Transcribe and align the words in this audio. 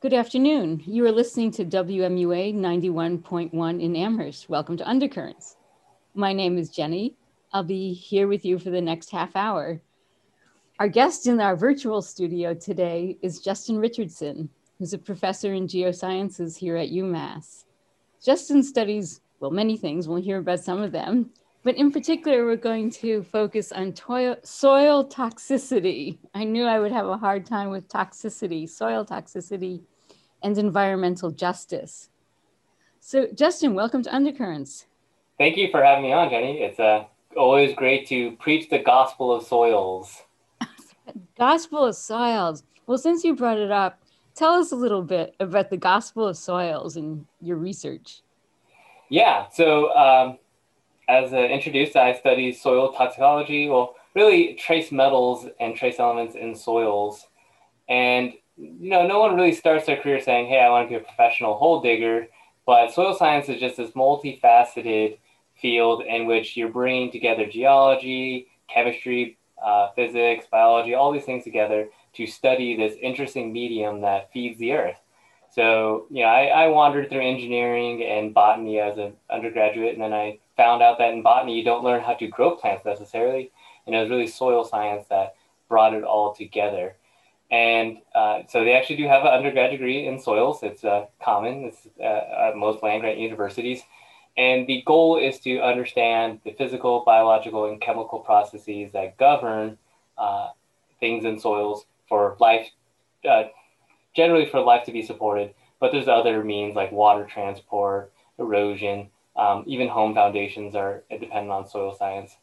Good 0.00 0.14
afternoon. 0.14 0.82
You 0.86 1.04
are 1.04 1.12
listening 1.12 1.50
to 1.50 1.64
WMUA 1.66 2.54
91.1 2.54 3.82
in 3.82 3.96
Amherst. 3.96 4.48
Welcome 4.48 4.78
to 4.78 4.88
Undercurrents. 4.88 5.56
My 6.14 6.32
name 6.32 6.56
is 6.56 6.70
Jenny. 6.70 7.16
I'll 7.52 7.64
be 7.64 7.92
here 7.92 8.26
with 8.26 8.42
you 8.42 8.58
for 8.58 8.70
the 8.70 8.80
next 8.80 9.10
half 9.10 9.36
hour. 9.36 9.82
Our 10.78 10.88
guest 10.88 11.26
in 11.26 11.38
our 11.38 11.54
virtual 11.54 12.00
studio 12.00 12.54
today 12.54 13.18
is 13.20 13.42
Justin 13.42 13.78
Richardson, 13.78 14.48
who's 14.78 14.94
a 14.94 14.98
professor 14.98 15.52
in 15.52 15.66
geosciences 15.66 16.56
here 16.56 16.76
at 16.76 16.88
UMass. 16.88 17.66
Justin 18.24 18.62
studies, 18.62 19.20
well, 19.38 19.50
many 19.50 19.76
things. 19.76 20.08
We'll 20.08 20.22
hear 20.22 20.38
about 20.38 20.60
some 20.60 20.80
of 20.80 20.92
them. 20.92 21.28
But 21.62 21.76
in 21.76 21.92
particular, 21.92 22.46
we're 22.46 22.56
going 22.56 22.88
to 23.02 23.22
focus 23.22 23.70
on 23.70 23.94
soil 23.94 25.04
toxicity. 25.04 26.16
I 26.32 26.44
knew 26.44 26.64
I 26.64 26.80
would 26.80 26.90
have 26.90 27.06
a 27.06 27.18
hard 27.18 27.44
time 27.44 27.68
with 27.68 27.86
toxicity, 27.86 28.66
soil 28.66 29.04
toxicity, 29.04 29.82
and 30.42 30.56
environmental 30.58 31.30
justice. 31.30 32.10
So, 33.00 33.28
Justin, 33.34 33.74
welcome 33.74 34.02
to 34.02 34.14
Undercurrents. 34.14 34.86
Thank 35.38 35.56
you 35.56 35.70
for 35.70 35.82
having 35.82 36.04
me 36.04 36.12
on, 36.12 36.30
Jenny. 36.30 36.60
It's 36.60 36.78
uh, 36.78 37.04
always 37.36 37.74
great 37.74 38.06
to 38.08 38.32
preach 38.32 38.68
the 38.68 38.78
gospel 38.78 39.32
of 39.32 39.44
soils. 39.44 40.22
gospel 41.38 41.86
of 41.86 41.96
soils. 41.96 42.62
Well, 42.86 42.98
since 42.98 43.24
you 43.24 43.34
brought 43.34 43.58
it 43.58 43.70
up, 43.70 44.02
tell 44.34 44.52
us 44.52 44.72
a 44.72 44.76
little 44.76 45.02
bit 45.02 45.34
about 45.40 45.70
the 45.70 45.76
gospel 45.76 46.26
of 46.26 46.36
soils 46.36 46.96
and 46.96 47.24
your 47.40 47.56
research. 47.56 48.22
Yeah, 49.08 49.48
so 49.48 49.94
um, 49.96 50.38
as 51.08 51.32
uh, 51.32 51.38
introduced, 51.38 51.96
I 51.96 52.14
study 52.14 52.52
soil 52.52 52.92
toxicology. 52.92 53.68
Well, 53.68 53.96
really 54.14 54.54
trace 54.54 54.92
metals 54.92 55.46
and 55.58 55.74
trace 55.74 55.98
elements 55.98 56.34
in 56.36 56.54
soils. 56.54 57.26
And 57.88 58.34
you 58.60 58.90
know, 58.90 59.06
no 59.06 59.20
one 59.20 59.36
really 59.36 59.52
starts 59.52 59.86
their 59.86 59.96
career 59.96 60.20
saying, 60.20 60.48
hey, 60.48 60.60
I 60.60 60.70
want 60.70 60.88
to 60.88 60.90
be 60.90 61.02
a 61.02 61.06
professional 61.06 61.54
hole 61.54 61.80
digger. 61.80 62.28
But 62.66 62.92
soil 62.92 63.14
science 63.14 63.48
is 63.48 63.58
just 63.58 63.76
this 63.78 63.92
multifaceted 63.92 65.18
field 65.60 66.02
in 66.06 66.26
which 66.26 66.56
you're 66.56 66.68
bringing 66.68 67.10
together 67.10 67.46
geology, 67.46 68.48
chemistry, 68.68 69.38
uh, 69.64 69.90
physics, 69.94 70.46
biology, 70.50 70.94
all 70.94 71.12
these 71.12 71.24
things 71.24 71.44
together 71.44 71.88
to 72.14 72.26
study 72.26 72.76
this 72.76 72.96
interesting 73.00 73.52
medium 73.52 74.00
that 74.02 74.32
feeds 74.32 74.58
the 74.58 74.72
earth. 74.72 74.98
So, 75.52 76.06
you 76.10 76.22
know, 76.22 76.28
I, 76.28 76.46
I 76.46 76.66
wandered 76.68 77.08
through 77.08 77.26
engineering 77.26 78.02
and 78.04 78.32
botany 78.32 78.78
as 78.78 78.98
an 78.98 79.14
undergraduate, 79.30 79.94
and 79.94 80.02
then 80.02 80.12
I 80.12 80.38
found 80.56 80.82
out 80.82 80.98
that 80.98 81.12
in 81.12 81.22
botany 81.22 81.58
you 81.58 81.64
don't 81.64 81.84
learn 81.84 82.02
how 82.02 82.14
to 82.14 82.26
grow 82.28 82.56
plants 82.56 82.84
necessarily. 82.84 83.50
And 83.86 83.94
it 83.94 84.00
was 84.00 84.10
really 84.10 84.28
soil 84.28 84.64
science 84.64 85.06
that 85.08 85.34
brought 85.68 85.94
it 85.94 86.04
all 86.04 86.34
together. 86.34 86.94
And 87.50 87.98
uh, 88.14 88.42
so 88.48 88.64
they 88.64 88.74
actually 88.74 88.96
do 88.96 89.08
have 89.08 89.22
an 89.22 89.32
undergrad 89.32 89.70
degree 89.72 90.06
in 90.06 90.20
soils. 90.20 90.62
It's 90.62 90.84
uh, 90.84 91.06
common 91.22 91.64
it's, 91.64 91.88
uh, 91.98 92.48
at 92.48 92.56
most 92.56 92.82
land 92.82 93.02
grant 93.02 93.18
universities. 93.18 93.82
And 94.36 94.66
the 94.66 94.82
goal 94.86 95.18
is 95.18 95.40
to 95.40 95.58
understand 95.60 96.40
the 96.44 96.52
physical, 96.52 97.02
biological, 97.04 97.66
and 97.66 97.80
chemical 97.80 98.20
processes 98.20 98.92
that 98.92 99.16
govern 99.16 99.76
uh, 100.16 100.50
things 101.00 101.24
in 101.24 101.38
soils 101.40 101.86
for 102.08 102.36
life, 102.38 102.68
uh, 103.28 103.44
generally 104.14 104.46
for 104.46 104.60
life 104.60 104.84
to 104.86 104.92
be 104.92 105.02
supported. 105.02 105.54
But 105.80 105.90
there's 105.90 106.08
other 106.08 106.44
means 106.44 106.76
like 106.76 106.92
water 106.92 107.24
transport, 107.24 108.12
erosion, 108.38 109.08
um, 109.36 109.64
even 109.66 109.88
home 109.88 110.14
foundations 110.14 110.74
are 110.74 111.02
dependent 111.10 111.50
on 111.50 111.66
soil 111.66 111.94
science. 111.94 112.36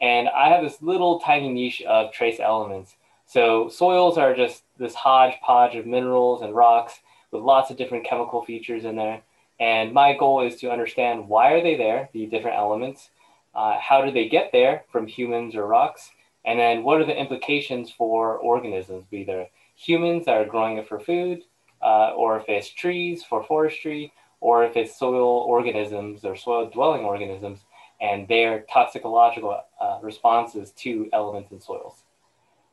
And 0.00 0.28
I 0.28 0.48
have 0.48 0.62
this 0.62 0.80
little 0.80 1.20
tiny 1.20 1.48
niche 1.48 1.82
of 1.82 2.12
trace 2.12 2.40
elements 2.40 2.96
so 3.28 3.68
soils 3.68 4.16
are 4.16 4.34
just 4.34 4.62
this 4.78 4.94
hodgepodge 4.94 5.76
of 5.76 5.84
minerals 5.84 6.40
and 6.40 6.54
rocks 6.54 7.00
with 7.30 7.42
lots 7.42 7.70
of 7.70 7.76
different 7.76 8.06
chemical 8.06 8.42
features 8.42 8.86
in 8.86 8.96
there. 8.96 9.20
And 9.60 9.92
my 9.92 10.16
goal 10.16 10.46
is 10.46 10.56
to 10.60 10.70
understand 10.70 11.28
why 11.28 11.52
are 11.52 11.62
they 11.62 11.76
there, 11.76 12.08
the 12.14 12.24
different 12.24 12.56
elements, 12.56 13.10
uh, 13.54 13.78
how 13.78 14.02
do 14.02 14.10
they 14.10 14.30
get 14.30 14.50
there 14.52 14.84
from 14.90 15.06
humans 15.06 15.54
or 15.54 15.66
rocks, 15.66 16.10
and 16.46 16.58
then 16.58 16.84
what 16.84 17.02
are 17.02 17.04
the 17.04 17.20
implications 17.20 17.90
for 17.90 18.38
organisms, 18.38 19.04
either 19.12 19.48
humans 19.76 20.24
that 20.24 20.38
are 20.38 20.46
growing 20.46 20.78
it 20.78 20.88
for 20.88 20.98
food, 20.98 21.42
uh, 21.82 22.12
or 22.14 22.38
if 22.38 22.48
it's 22.48 22.70
trees 22.70 23.24
for 23.24 23.44
forestry, 23.44 24.10
or 24.40 24.64
if 24.64 24.74
it's 24.74 24.98
soil 24.98 25.40
organisms 25.40 26.24
or 26.24 26.34
soil 26.34 26.70
dwelling 26.70 27.04
organisms 27.04 27.60
and 28.00 28.26
their 28.26 28.64
toxicological 28.72 29.60
uh, 29.80 29.98
responses 30.00 30.70
to 30.70 31.10
elements 31.12 31.52
in 31.52 31.60
soils. 31.60 32.04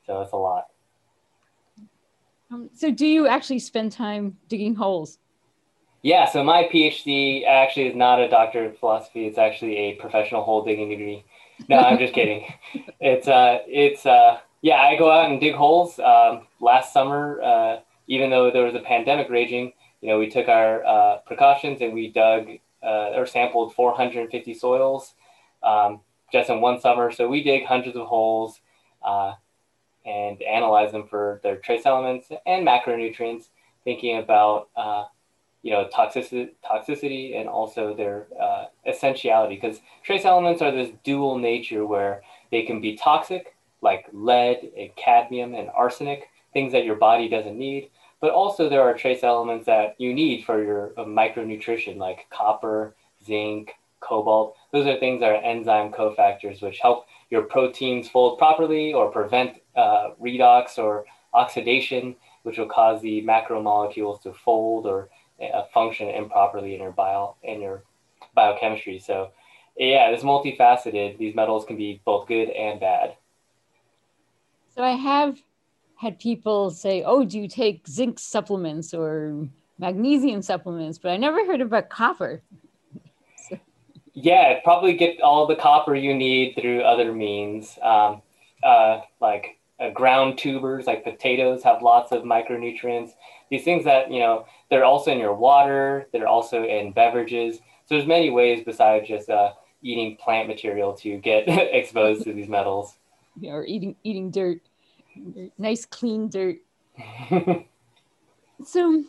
So 0.06 0.22
it's 0.22 0.32
a 0.34 0.38
lot. 0.38 0.68
Um, 2.52 2.70
so 2.74 2.92
do 2.92 3.06
you 3.06 3.28
actually 3.28 3.60
spend 3.60 3.92
time 3.92 4.38
digging 4.48 4.76
holes? 4.76 5.20
Yeah, 6.04 6.30
so 6.30 6.44
my 6.44 6.70
PhD 6.72 7.48
actually 7.48 7.88
is 7.88 7.96
not 7.96 8.20
a 8.20 8.30
doctorate 8.30 8.74
of 8.74 8.78
philosophy. 8.78 9.26
It's 9.26 9.40
actually 9.40 9.76
a 9.78 9.94
professional 9.96 10.44
hole 10.44 10.64
digging 10.64 10.90
degree. 10.90 11.26
No, 11.68 11.78
I'm 11.78 11.98
just 11.98 12.14
kidding. 12.14 12.46
It's 13.00 13.28
uh, 13.28 13.60
it's 13.68 14.06
uh, 14.06 14.40
yeah. 14.62 14.76
I 14.76 14.96
go 14.98 15.10
out 15.10 15.32
and 15.32 15.40
dig 15.40 15.56
holes. 15.56 16.00
Um, 16.00 16.48
last 16.60 16.94
summer, 16.94 17.42
uh, 17.42 17.78
even 18.08 18.30
though 18.30 18.52
there 18.52 18.64
was 18.64 18.76
a 18.76 18.80
pandemic 18.80 19.30
raging, 19.30 19.74
you 20.02 20.10
know, 20.10 20.20
we 20.20 20.30
took 20.30 20.48
our 20.48 20.86
uh, 20.86 21.18
precautions 21.26 21.82
and 21.82 21.94
we 21.94 22.12
dug 22.12 22.50
uh, 22.84 23.18
or 23.18 23.26
sampled 23.26 23.74
450 23.74 24.54
soils 24.54 25.14
um, 25.64 26.02
just 26.32 26.50
in 26.50 26.62
one 26.62 26.80
summer. 26.80 27.12
So 27.12 27.28
we 27.28 27.44
dig 27.44 27.66
hundreds 27.66 27.96
of 27.98 28.06
holes. 28.06 28.60
Uh, 29.04 29.34
and 30.06 30.42
analyze 30.44 30.92
them 30.92 31.08
for 31.08 31.40
their 31.44 31.58
trace 31.58 31.86
elements 31.86 32.28
and 32.46 32.66
macronutrients, 32.66 33.50
thinking 33.84 34.18
about 34.18 34.70
uh, 34.76 35.06
you 35.62 35.72
know 35.72 35.90
toxicity, 35.92 36.50
toxicity 36.64 37.40
and 37.40 37.50
also 37.50 37.96
their 37.96 38.28
uh, 38.40 38.66
essentiality. 38.88 39.56
Because 39.56 39.80
trace 40.04 40.26
elements 40.26 40.62
are 40.62 40.72
this 40.72 40.92
dual 41.04 41.38
nature 41.38 41.86
where 41.86 42.22
they 42.52 42.64
can 42.64 42.80
be 42.82 42.96
toxic, 42.96 43.56
like 43.82 44.06
lead 44.14 44.72
and 44.78 44.96
cadmium 44.96 45.56
and 45.56 45.70
arsenic, 45.70 46.30
things 46.54 46.72
that 46.72 46.86
your 46.86 46.96
body 46.96 47.28
doesn't 47.28 47.58
need. 47.58 47.90
But 48.22 48.32
also 48.32 48.70
there 48.70 48.82
are 48.82 48.94
trace 48.94 49.24
elements 49.24 49.66
that 49.66 49.96
you 49.98 50.14
need 50.14 50.46
for 50.46 50.64
your 50.64 50.94
uh, 50.98 51.04
micronutrition, 51.04 51.98
like 51.98 52.28
copper, 52.30 52.96
zinc, 53.26 53.72
cobalt. 54.00 54.56
Those 54.72 54.86
are 54.86 55.00
things 55.00 55.20
that 55.22 55.32
are 55.32 55.42
enzyme 55.44 55.92
cofactors, 55.92 56.62
which 56.62 56.80
help 56.80 57.06
your 57.30 57.44
proteins 57.44 58.10
fold 58.10 58.38
properly 58.38 58.94
or 58.94 59.12
prevent 59.12 59.58
uh, 59.76 60.10
redox 60.22 60.78
or 60.78 61.06
oxidation, 61.34 62.16
which 62.44 62.58
will 62.58 62.70
cause 62.70 63.02
the 63.02 63.22
macromolecules 63.24 64.22
to 64.24 64.34
fold 64.34 64.86
or 64.86 65.10
uh, 65.42 65.64
function 65.74 66.08
improperly 66.10 66.76
in 66.76 66.82
your 66.82 66.92
bio 66.92 67.36
in 67.44 67.62
your 67.62 67.84
biochemistry. 68.34 69.00
So, 69.00 69.32
yeah, 69.78 70.10
it's 70.10 70.24
multifaceted. 70.24 71.18
These 71.18 71.36
metals 71.36 71.66
can 71.66 71.78
be 71.78 72.02
both 72.06 72.28
good 72.28 72.50
and 72.50 72.80
bad. 72.80 73.16
So 74.74 74.84
I 74.84 74.92
have 74.92 75.42
had 75.96 76.20
people 76.20 76.70
say, 76.70 77.04
"Oh, 77.04 77.24
do 77.24 77.40
you 77.40 77.48
take 77.48 77.88
zinc 77.88 78.20
supplements 78.20 78.94
or 78.94 79.48
magnesium 79.80 80.42
supplements?" 80.42 80.98
But 80.98 81.12
I 81.12 81.18
never 81.18 81.46
heard 81.46 81.62
about 81.62 81.90
copper. 81.90 82.44
Yeah, 84.16 84.60
probably 84.64 84.94
get 84.94 85.22
all 85.22 85.46
the 85.46 85.58
copper 85.58 85.94
you 85.94 86.14
need 86.16 86.56
through 86.56 86.82
other 86.82 87.14
means, 87.14 87.78
um, 87.84 88.22
uh, 88.64 89.02
like 89.20 89.60
uh, 89.78 89.90
ground 89.90 90.38
tubers, 90.38 90.88
like 90.88 91.04
potatoes, 91.04 91.64
have 91.64 91.82
lots 91.82 92.14
of 92.14 92.24
micronutrients. 92.24 93.12
These 93.52 93.66
things 93.66 93.84
that 93.84 94.10
you 94.10 94.20
know 94.20 94.46
they're 94.70 94.86
also 94.86 95.12
in 95.12 95.20
your 95.20 95.36
water, 95.36 96.08
they're 96.14 96.30
also 96.30 96.64
in 96.64 96.94
beverages. 96.94 97.58
So 97.58 97.96
there's 97.96 98.08
many 98.08 98.30
ways 98.30 98.64
besides 98.66 99.06
just 99.08 99.30
uh, 99.30 99.52
eating 99.82 100.16
plant 100.16 100.48
material 100.48 100.94
to 100.94 101.18
get 101.18 101.44
exposed 101.48 102.24
to 102.24 102.32
these 102.32 102.48
metals. 102.48 102.96
Yeah, 103.38 103.52
or 103.52 103.66
eating 103.66 103.98
eating 104.06 104.32
dirt, 104.32 104.62
nice 105.58 105.86
clean 105.86 106.30
dirt. 106.30 106.60
so 108.66 109.04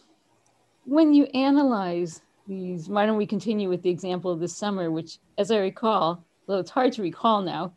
when 0.84 1.14
you 1.14 1.26
analyze 1.26 2.22
these, 2.46 2.88
why 2.88 3.06
don't 3.06 3.16
we 3.16 3.26
continue 3.26 3.69
with 3.69 3.82
the 3.82 3.90
example 3.90 4.31
of 4.31 4.40
this 4.40 4.56
summer, 4.56 4.90
which, 4.90 5.19
as 5.38 5.50
I 5.50 5.58
recall, 5.58 6.25
though 6.46 6.58
it's 6.58 6.70
hard 6.70 6.93
to 6.94 7.02
recall 7.02 7.43
now, 7.43 7.72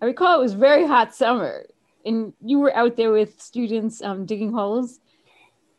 I 0.00 0.06
recall 0.06 0.38
it 0.38 0.42
was 0.42 0.54
very 0.54 0.86
hot 0.86 1.14
summer, 1.14 1.64
and 2.04 2.32
you 2.44 2.58
were 2.58 2.74
out 2.76 2.96
there 2.96 3.12
with 3.12 3.40
students 3.40 4.02
um, 4.02 4.26
digging 4.26 4.52
holes. 4.52 5.00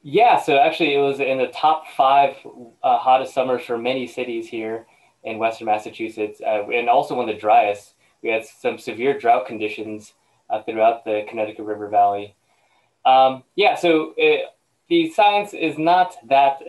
Yeah, 0.01 0.39
so 0.39 0.57
actually, 0.57 0.93
it 0.93 0.99
was 0.99 1.19
in 1.19 1.37
the 1.37 1.47
top 1.47 1.87
five 1.95 2.35
uh, 2.83 2.97
hottest 2.97 3.33
summers 3.33 3.63
for 3.63 3.77
many 3.77 4.07
cities 4.07 4.47
here 4.47 4.85
in 5.23 5.39
Western 5.39 5.65
Massachusetts, 5.65 6.41
uh, 6.41 6.67
and 6.69 6.89
also 6.89 7.15
one 7.15 7.27
of 7.27 7.35
the 7.35 7.41
driest. 7.41 7.95
We 8.21 8.29
had 8.29 8.45
some 8.45 8.77
severe 8.77 9.17
drought 9.17 9.47
conditions 9.47 10.13
uh, 10.49 10.61
throughout 10.63 11.05
the 11.05 11.25
Connecticut 11.27 11.65
River 11.65 11.89
Valley. 11.89 12.35
Um, 13.05 13.43
yeah, 13.55 13.75
so 13.75 14.13
it, 14.17 14.45
the 14.89 15.11
science 15.11 15.53
is 15.53 15.77
not 15.77 16.15
that 16.27 16.61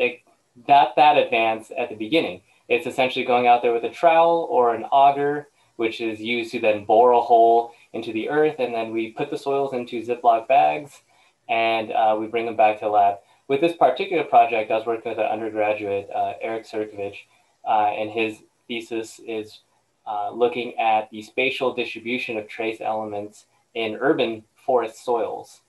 that 0.66 0.94
that 0.96 1.18
advance 1.18 1.70
at 1.76 1.88
the 1.88 1.96
beginning. 1.96 2.42
It's 2.68 2.86
essentially 2.86 3.24
going 3.24 3.46
out 3.46 3.62
there 3.62 3.72
with 3.72 3.84
a 3.84 3.90
trowel 3.90 4.46
or 4.50 4.74
an 4.74 4.84
auger, 4.84 5.48
which 5.76 6.00
is 6.00 6.20
used 6.20 6.52
to 6.52 6.60
then 6.60 6.84
bore 6.84 7.12
a 7.12 7.20
hole 7.20 7.72
into 7.92 8.12
the 8.12 8.28
earth, 8.28 8.56
and 8.58 8.74
then 8.74 8.92
we 8.92 9.12
put 9.12 9.30
the 9.30 9.38
soils 9.38 9.72
into 9.72 10.02
Ziploc 10.02 10.48
bags, 10.48 11.02
and 11.48 11.92
uh, 11.92 12.16
we 12.18 12.26
bring 12.26 12.46
them 12.46 12.56
back 12.56 12.78
to 12.78 12.86
the 12.86 12.90
lab. 12.90 13.18
with 13.48 13.60
this 13.60 13.76
particular 13.76 14.24
project, 14.24 14.70
I 14.70 14.76
was 14.76 14.86
working 14.86 15.10
with 15.10 15.18
an 15.18 15.26
undergraduate, 15.26 16.08
uh, 16.14 16.32
Eric 16.40 16.66
Sirkovich, 16.66 17.18
uh, 17.64 17.92
and 17.96 18.10
his 18.10 18.42
thesis 18.66 19.20
is 19.26 19.60
uh, 20.06 20.30
looking 20.30 20.76
at 20.78 21.10
the 21.10 21.22
spatial 21.22 21.74
distribution 21.74 22.36
of 22.36 22.48
trace 22.48 22.80
elements 22.80 23.46
in 23.74 23.96
urban 24.00 24.42
forest 24.64 25.04
soils, 25.04 25.60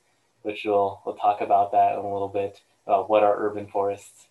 which 0.42 0.64
we'll, 0.66 1.02
we'll 1.06 1.16
talk 1.16 1.42
about 1.42 1.72
that 1.72 1.94
in 1.94 2.00
a 2.00 2.14
little 2.14 2.28
bit, 2.30 2.62
about 2.86 3.10
what 3.10 3.24
are 3.24 3.36
urban 3.38 3.68
forests. 3.68 4.27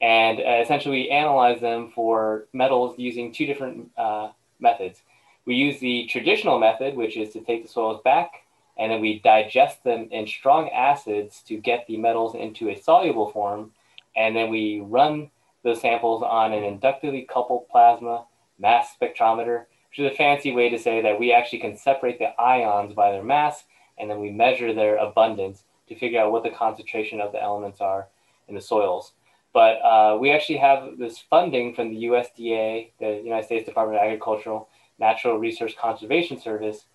And 0.00 0.40
uh, 0.40 0.60
essentially, 0.62 1.02
we 1.02 1.10
analyze 1.10 1.60
them 1.60 1.92
for 1.94 2.46
metals 2.52 2.98
using 2.98 3.32
two 3.32 3.46
different 3.46 3.90
uh, 3.96 4.30
methods. 4.58 5.02
We 5.44 5.56
use 5.56 5.78
the 5.80 6.06
traditional 6.10 6.58
method, 6.58 6.96
which 6.96 7.16
is 7.16 7.32
to 7.32 7.40
take 7.40 7.62
the 7.62 7.68
soils 7.68 8.00
back 8.04 8.44
and 8.80 8.90
then 8.90 9.02
we 9.02 9.18
digest 9.18 9.84
them 9.84 10.08
in 10.10 10.26
strong 10.26 10.70
acids 10.70 11.42
to 11.42 11.58
get 11.58 11.86
the 11.86 11.98
metals 11.98 12.34
into 12.34 12.70
a 12.70 12.80
soluble 12.80 13.30
form. 13.30 13.72
And 14.16 14.34
then 14.34 14.48
we 14.48 14.80
run 14.80 15.30
those 15.62 15.82
samples 15.82 16.22
on 16.22 16.54
an 16.54 16.64
inductively 16.64 17.28
coupled 17.30 17.68
plasma 17.68 18.24
mass 18.58 18.94
spectrometer, 18.98 19.66
which 19.90 19.98
is 19.98 20.10
a 20.10 20.16
fancy 20.16 20.52
way 20.52 20.70
to 20.70 20.78
say 20.78 21.02
that 21.02 21.20
we 21.20 21.30
actually 21.30 21.58
can 21.58 21.76
separate 21.76 22.18
the 22.18 22.40
ions 22.40 22.94
by 22.94 23.12
their 23.12 23.22
mass, 23.22 23.64
and 23.98 24.10
then 24.10 24.18
we 24.18 24.30
measure 24.30 24.72
their 24.72 24.96
abundance 24.96 25.64
to 25.88 25.94
figure 25.94 26.18
out 26.18 26.32
what 26.32 26.42
the 26.42 26.50
concentration 26.50 27.20
of 27.20 27.32
the 27.32 27.42
elements 27.42 27.82
are 27.82 28.08
in 28.48 28.54
the 28.54 28.62
soils. 28.62 29.12
But 29.52 29.82
uh, 29.82 30.18
we 30.20 30.30
actually 30.30 30.58
have 30.58 30.98
this 30.98 31.18
funding 31.18 31.74
from 31.74 31.90
the 31.90 32.04
USDA, 32.04 32.90
the 33.00 33.20
United 33.24 33.46
States 33.46 33.66
Department 33.66 33.98
of 33.98 34.04
Agricultural 34.04 34.68
Natural 34.98 35.38
Resource 35.38 35.74
Conservation 35.78 36.40
Service, 36.40 36.86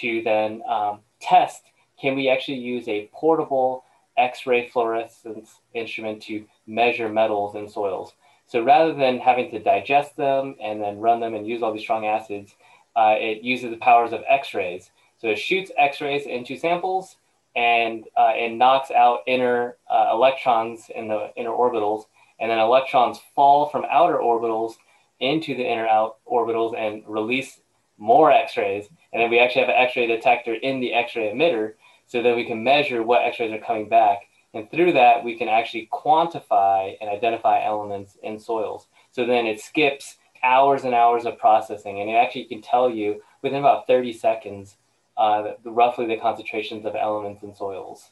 to 0.00 0.22
then 0.22 0.62
um, 0.68 1.00
test 1.20 1.64
can 2.00 2.16
we 2.16 2.28
actually 2.28 2.58
use 2.58 2.88
a 2.88 3.08
portable 3.12 3.84
X-ray 4.16 4.68
fluorescence 4.68 5.60
instrument 5.74 6.22
to 6.22 6.44
measure 6.66 7.08
metals 7.08 7.54
in 7.54 7.68
soils. 7.68 8.12
So 8.46 8.62
rather 8.62 8.92
than 8.92 9.18
having 9.18 9.50
to 9.50 9.58
digest 9.60 10.16
them 10.16 10.56
and 10.60 10.80
then 10.80 10.98
run 10.98 11.20
them 11.20 11.34
and 11.34 11.46
use 11.46 11.62
all 11.62 11.72
these 11.72 11.82
strong 11.82 12.06
acids, 12.06 12.54
uh, 12.96 13.14
it 13.16 13.42
uses 13.42 13.70
the 13.70 13.76
powers 13.76 14.12
of 14.12 14.24
X-rays. 14.28 14.90
So 15.18 15.28
it 15.28 15.38
shoots 15.38 15.70
X-rays 15.78 16.26
into 16.26 16.56
samples 16.56 17.16
and 17.56 18.04
uh, 18.16 18.32
it 18.34 18.52
knocks 18.52 18.90
out 18.90 19.20
inner 19.26 19.76
uh, 19.90 20.10
electrons 20.12 20.90
in 20.94 21.08
the 21.08 21.30
inner 21.36 21.50
orbitals, 21.50 22.04
and 22.38 22.50
then 22.50 22.58
electrons 22.58 23.20
fall 23.34 23.68
from 23.68 23.84
outer 23.90 24.18
orbitals 24.18 24.74
into 25.18 25.54
the 25.54 25.64
inner 25.64 25.86
out 25.86 26.16
orbitals 26.30 26.76
and 26.76 27.02
release 27.06 27.60
more 27.98 28.30
X-rays, 28.30 28.88
and 29.12 29.22
then 29.22 29.30
we 29.30 29.38
actually 29.38 29.60
have 29.60 29.68
an 29.68 29.76
X-ray 29.76 30.06
detector 30.06 30.54
in 30.54 30.80
the 30.80 30.94
X-ray 30.94 31.30
emitter, 31.32 31.74
so 32.06 32.22
that 32.22 32.34
we 32.34 32.44
can 32.44 32.64
measure 32.64 33.02
what 33.02 33.22
X-rays 33.22 33.52
are 33.52 33.64
coming 33.64 33.88
back, 33.88 34.20
and 34.54 34.70
through 34.70 34.92
that 34.92 35.22
we 35.22 35.36
can 35.36 35.48
actually 35.48 35.88
quantify 35.92 36.96
and 37.00 37.10
identify 37.10 37.62
elements 37.62 38.16
in 38.22 38.38
soils. 38.38 38.88
So 39.12 39.26
then 39.26 39.46
it 39.46 39.60
skips 39.60 40.16
hours 40.42 40.84
and 40.84 40.94
hours 40.94 41.26
of 41.26 41.38
processing, 41.38 42.00
and 42.00 42.08
it 42.08 42.14
actually 42.14 42.44
can 42.44 42.62
tell 42.62 42.88
you 42.88 43.22
within 43.42 43.60
about 43.60 43.86
30 43.86 44.12
seconds 44.12 44.76
uh, 45.20 45.52
the, 45.62 45.70
roughly 45.70 46.06
the 46.06 46.16
concentrations 46.16 46.84
of 46.84 46.96
elements 46.96 47.44
in 47.44 47.54
soils. 47.54 48.10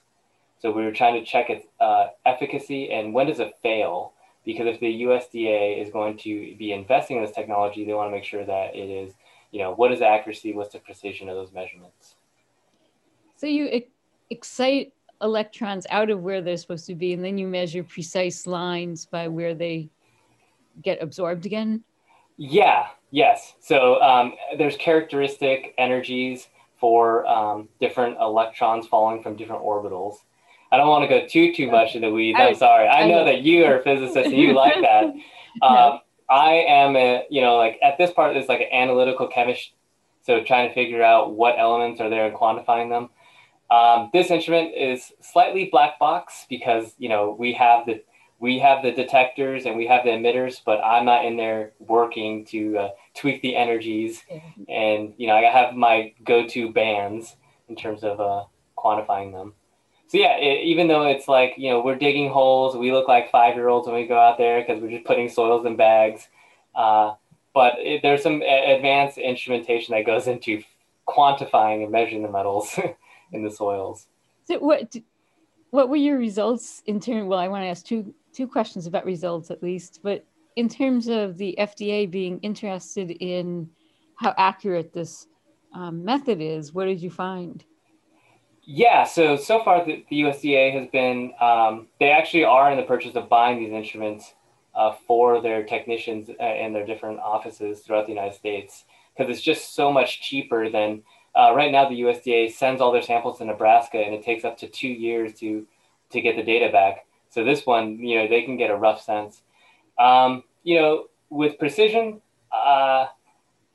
So 0.60 0.70
we 0.70 0.84
were 0.84 0.92
trying 0.92 1.14
to 1.14 1.24
check 1.24 1.50
its 1.50 1.66
uh, 1.80 2.08
efficacy 2.26 2.92
and 2.92 3.12
when 3.12 3.26
does 3.26 3.40
it 3.40 3.54
fail? 3.62 4.12
Because 4.44 4.66
if 4.66 4.80
the 4.80 5.02
USDA 5.02 5.82
is 5.82 5.90
going 5.90 6.16
to 6.18 6.54
be 6.56 6.72
investing 6.72 7.16
in 7.16 7.24
this 7.24 7.34
technology, 7.34 7.84
they 7.84 7.92
want 7.92 8.08
to 8.08 8.16
make 8.16 8.24
sure 8.24 8.44
that 8.44 8.74
it 8.74 8.88
is 8.88 9.14
you 9.50 9.60
know, 9.60 9.74
what 9.74 9.92
is 9.92 10.00
the 10.00 10.06
accuracy, 10.06 10.52
what's 10.52 10.72
the 10.72 10.78
precision 10.78 11.28
of 11.28 11.36
those 11.36 11.52
measurements? 11.52 12.16
So 13.36 13.46
you 13.46 13.82
excite 14.30 14.92
electrons 15.22 15.86
out 15.90 16.10
of 16.10 16.22
where 16.22 16.42
they're 16.42 16.56
supposed 16.56 16.86
to 16.86 16.94
be, 16.94 17.12
and 17.12 17.24
then 17.24 17.38
you 17.38 17.46
measure 17.46 17.82
precise 17.82 18.46
lines 18.46 19.06
by 19.06 19.28
where 19.28 19.54
they 19.54 19.88
get 20.82 21.02
absorbed 21.02 21.46
again? 21.46 21.82
Yeah, 22.36 22.88
yes. 23.10 23.54
So 23.60 24.00
um, 24.02 24.34
there's 24.58 24.76
characteristic 24.76 25.74
energies 25.78 26.48
for 26.78 27.26
um, 27.26 27.68
different 27.80 28.16
electrons 28.20 28.86
falling 28.86 29.22
from 29.22 29.36
different 29.36 29.62
orbitals. 29.62 30.16
I 30.70 30.76
don't 30.76 30.88
want 30.88 31.08
to 31.08 31.08
go 31.08 31.26
too 31.26 31.52
too 31.54 31.70
much 31.70 31.94
into 31.94 32.10
weeds. 32.10 32.38
I'm 32.40 32.54
sorry. 32.54 32.88
I, 32.88 33.08
know 33.08 33.24
that 33.24 33.40
you 33.42 33.64
are 33.64 33.80
a 33.80 33.82
physicist 33.82 34.26
and 34.26 34.36
you 34.36 34.52
like 34.54 34.80
that. 34.82 35.04
Um, 35.04 35.14
no. 35.62 36.00
I 36.30 36.64
am 36.68 36.94
a, 36.94 37.24
you 37.30 37.40
know, 37.40 37.56
like 37.56 37.78
at 37.82 37.96
this 37.96 38.10
part, 38.10 38.36
it's 38.36 38.48
like 38.48 38.60
an 38.60 38.72
analytical 38.72 39.28
chemist. 39.28 39.72
So 40.22 40.42
trying 40.42 40.68
to 40.68 40.74
figure 40.74 41.02
out 41.02 41.32
what 41.32 41.58
elements 41.58 42.00
are 42.00 42.10
there 42.10 42.26
and 42.26 42.36
quantifying 42.36 42.90
them. 42.90 43.08
Um, 43.70 44.10
this 44.12 44.30
instrument 44.30 44.74
is 44.74 45.12
slightly 45.20 45.68
black 45.70 45.98
box 45.98 46.46
because, 46.48 46.94
you 46.98 47.08
know, 47.08 47.34
we 47.38 47.54
have 47.54 47.86
the, 47.86 48.02
we 48.40 48.58
have 48.60 48.82
the 48.82 48.92
detectors 48.92 49.66
and 49.66 49.76
we 49.76 49.86
have 49.86 50.04
the 50.04 50.10
emitters, 50.10 50.60
but 50.64 50.80
I'm 50.84 51.04
not 51.04 51.24
in 51.24 51.36
there 51.36 51.72
working 51.78 52.44
to 52.46 52.78
uh, 52.78 52.88
tweak 53.16 53.42
the 53.42 53.56
energies. 53.56 54.22
And, 54.68 55.14
you 55.16 55.26
know, 55.26 55.34
I 55.34 55.42
have 55.44 55.74
my 55.74 56.14
go-to 56.24 56.72
bands 56.72 57.36
in 57.68 57.76
terms 57.76 58.04
of 58.04 58.20
uh, 58.20 58.44
quantifying 58.76 59.32
them 59.32 59.54
so 60.08 60.16
yeah, 60.16 60.36
it, 60.38 60.64
even 60.64 60.88
though 60.88 61.06
it's 61.06 61.28
like 61.28 61.54
you 61.58 61.70
know 61.70 61.80
we're 61.80 61.96
digging 61.96 62.30
holes, 62.30 62.74
we 62.76 62.92
look 62.92 63.06
like 63.06 63.30
five 63.30 63.54
year 63.54 63.68
olds 63.68 63.86
when 63.86 63.94
we 63.94 64.06
go 64.06 64.18
out 64.18 64.38
there 64.38 64.60
because 64.60 64.82
we're 64.82 64.90
just 64.90 65.04
putting 65.04 65.28
soils 65.28 65.66
in 65.66 65.76
bags. 65.76 66.28
Uh, 66.74 67.14
but 67.54 67.74
it, 67.78 68.00
there's 68.02 68.22
some 68.22 68.42
advanced 68.42 69.18
instrumentation 69.18 69.94
that 69.94 70.06
goes 70.06 70.26
into 70.26 70.62
quantifying 71.06 71.82
and 71.82 71.92
measuring 71.92 72.22
the 72.22 72.30
metals 72.30 72.78
in 73.32 73.44
the 73.44 73.50
soils. 73.50 74.06
So 74.44 74.58
what 74.58 74.94
what 75.70 75.88
were 75.88 75.96
your 75.96 76.18
results 76.18 76.82
in 76.86 77.00
terms? 77.00 77.28
Well, 77.28 77.38
I 77.38 77.48
want 77.48 77.62
to 77.62 77.68
ask 77.68 77.84
two 77.84 78.14
two 78.32 78.46
questions 78.46 78.86
about 78.86 79.04
results 79.04 79.50
at 79.50 79.62
least, 79.62 80.00
but 80.02 80.24
in 80.56 80.68
terms 80.68 81.08
of 81.08 81.38
the 81.38 81.54
FDA 81.58 82.10
being 82.10 82.38
interested 82.40 83.10
in 83.10 83.68
how 84.16 84.34
accurate 84.36 84.92
this 84.92 85.26
um, 85.72 86.04
method 86.04 86.40
is, 86.40 86.72
what 86.72 86.86
did 86.86 87.00
you 87.00 87.10
find? 87.10 87.64
Yeah, 88.62 89.04
so 89.04 89.36
so 89.36 89.62
far 89.64 89.84
the, 89.84 90.04
the 90.10 90.22
USDA 90.22 90.78
has 90.78 90.88
been 90.88 91.32
um, 91.40 91.86
they 92.00 92.10
actually 92.10 92.44
are 92.44 92.70
in 92.70 92.76
the 92.76 92.84
purchase 92.84 93.16
of 93.16 93.28
buying 93.28 93.58
these 93.58 93.72
instruments 93.72 94.34
uh, 94.74 94.92
for 95.06 95.40
their 95.40 95.64
technicians 95.64 96.30
uh, 96.30 96.54
in 96.54 96.72
their 96.72 96.84
different 96.84 97.18
offices 97.20 97.80
throughout 97.80 98.06
the 98.06 98.12
United 98.12 98.34
States 98.34 98.84
because 99.16 99.30
it's 99.30 99.42
just 99.42 99.74
so 99.74 99.90
much 99.90 100.20
cheaper 100.20 100.70
than 100.70 101.02
uh, 101.38 101.54
right 101.54 101.70
now. 101.70 101.88
The 101.88 102.00
USDA 102.00 102.52
sends 102.52 102.80
all 102.80 102.92
their 102.92 103.02
samples 103.02 103.38
to 103.38 103.44
Nebraska 103.44 103.98
and 103.98 104.14
it 104.14 104.24
takes 104.24 104.44
up 104.44 104.58
to 104.58 104.68
two 104.68 104.88
years 104.88 105.32
to 105.40 105.66
to 106.10 106.20
get 106.20 106.36
the 106.36 106.42
data 106.42 106.72
back. 106.72 107.06
So 107.30 107.44
this 107.44 107.66
one, 107.66 107.98
you 107.98 108.18
know, 108.18 108.28
they 108.28 108.42
can 108.42 108.56
get 108.56 108.70
a 108.70 108.76
rough 108.76 109.02
sense. 109.02 109.42
Um, 109.98 110.42
you 110.62 110.80
know, 110.80 111.04
with 111.30 111.58
precision, 111.58 112.20
uh, 112.52 113.06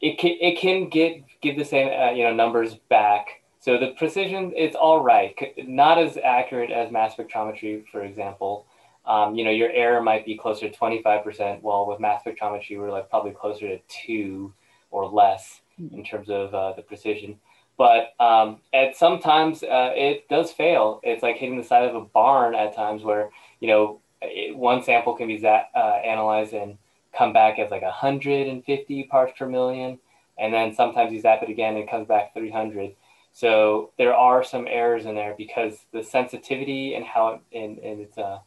it 0.02 0.18
can 0.18 0.36
it 0.42 0.60
can 0.60 0.90
get 0.90 1.24
give 1.42 1.58
the 1.58 1.66
same 1.66 1.88
uh, 1.88 2.12
you 2.12 2.24
know 2.24 2.34
numbers 2.34 2.76
back. 2.90 3.42
So 3.60 3.78
the 3.78 3.94
precision, 3.98 4.52
it's 4.58 4.76
all 4.76 5.02
right. 5.02 5.34
Not 5.66 5.98
as 5.98 6.18
accurate 6.18 6.70
as 6.70 6.92
mass 6.92 7.16
spectrometry, 7.16 7.88
for 7.88 8.04
example. 8.04 8.66
Um, 9.06 9.36
you 9.36 9.46
know, 9.46 9.52
your 9.52 9.70
error 9.72 10.02
might 10.02 10.26
be 10.26 10.38
closer 10.38 10.70
to 10.70 10.78
25%, 10.78 11.62
while 11.62 11.86
with 11.86 12.00
mass 12.00 12.24
spectrometry, 12.26 12.78
we're 12.78 12.92
like 12.92 13.10
probably 13.10 13.32
closer 13.32 13.68
to 13.70 13.80
two 13.88 14.54
or 14.92 15.08
less 15.08 15.62
in 15.94 16.04
terms 16.04 16.30
of 16.30 16.54
uh, 16.54 16.74
the 16.74 16.82
precision. 16.82 17.40
But 17.84 18.14
um, 18.18 18.62
at 18.74 18.96
sometimes 18.96 19.62
uh, 19.62 19.92
it 19.94 20.30
does 20.30 20.54
fail. 20.54 21.02
It's 21.04 21.22
like 21.22 21.36
hitting 21.36 21.58
the 21.58 21.66
side 21.66 21.84
of 21.84 21.96
a 21.96 22.06
barn 22.06 22.56
at 22.56 22.74
times 22.74 23.04
where, 23.04 23.30
you 23.60 23.68
know, 23.68 24.00
it, 24.22 24.56
one 24.56 24.82
sample 24.82 25.16
can 25.16 25.28
be 25.28 25.38
za- 25.38 25.68
uh, 25.76 26.00
analyzed 26.06 26.54
and 26.54 26.78
come 27.14 27.34
back 27.34 27.60
as 27.60 27.72
like 27.72 27.82
150 27.82 29.04
parts 29.12 29.34
per 29.38 29.50
million. 29.50 30.00
And 30.40 30.54
then 30.54 30.74
sometimes 30.74 31.12
you 31.12 31.20
zap 31.20 31.44
it 31.44 31.50
again 31.50 31.74
and 31.76 31.84
it 31.84 31.92
comes 31.92 32.08
back 32.08 32.34
300. 32.34 32.96
So 33.34 33.92
there 33.98 34.16
are 34.16 34.46
some 34.46 34.66
errors 34.66 35.06
in 35.06 35.16
there 35.16 35.36
because 35.38 35.86
the 35.92 36.04
sensitivity 36.04 36.96
and 36.96 37.04
how 37.04 37.34
it, 37.34 37.42
in, 37.52 37.80
in 37.80 38.00
its 38.00 38.18
uh, 38.18 38.40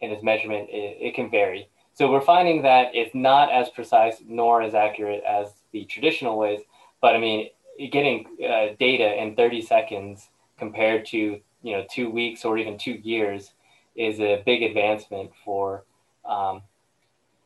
in 0.00 0.10
its 0.10 0.24
measurement 0.24 0.70
it, 0.70 0.98
it 1.00 1.14
can 1.14 1.30
vary. 1.30 1.68
So 1.92 2.10
we're 2.10 2.20
finding 2.20 2.62
that 2.62 2.88
it's 2.94 3.14
not 3.14 3.52
as 3.52 3.68
precise 3.68 4.16
nor 4.26 4.60
as 4.60 4.74
accurate 4.74 5.22
as 5.22 5.52
the 5.70 5.84
traditional 5.84 6.36
ways. 6.36 6.62
But 7.00 7.14
I 7.14 7.18
mean, 7.18 7.50
getting 7.78 8.26
uh, 8.42 8.74
data 8.78 9.20
in 9.20 9.34
30 9.36 9.62
seconds 9.62 10.28
compared 10.58 11.04
to 11.06 11.40
you 11.62 11.72
know 11.72 11.84
two 11.90 12.10
weeks 12.10 12.44
or 12.44 12.58
even 12.58 12.78
two 12.78 12.92
years 12.92 13.52
is 13.96 14.20
a 14.20 14.42
big 14.44 14.62
advancement 14.62 15.30
for 15.44 15.84
um, 16.24 16.62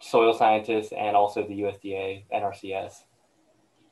soil 0.00 0.34
scientists 0.34 0.92
and 0.92 1.16
also 1.16 1.46
the 1.46 1.60
USDA 1.60 2.24
NRCS. 2.34 3.04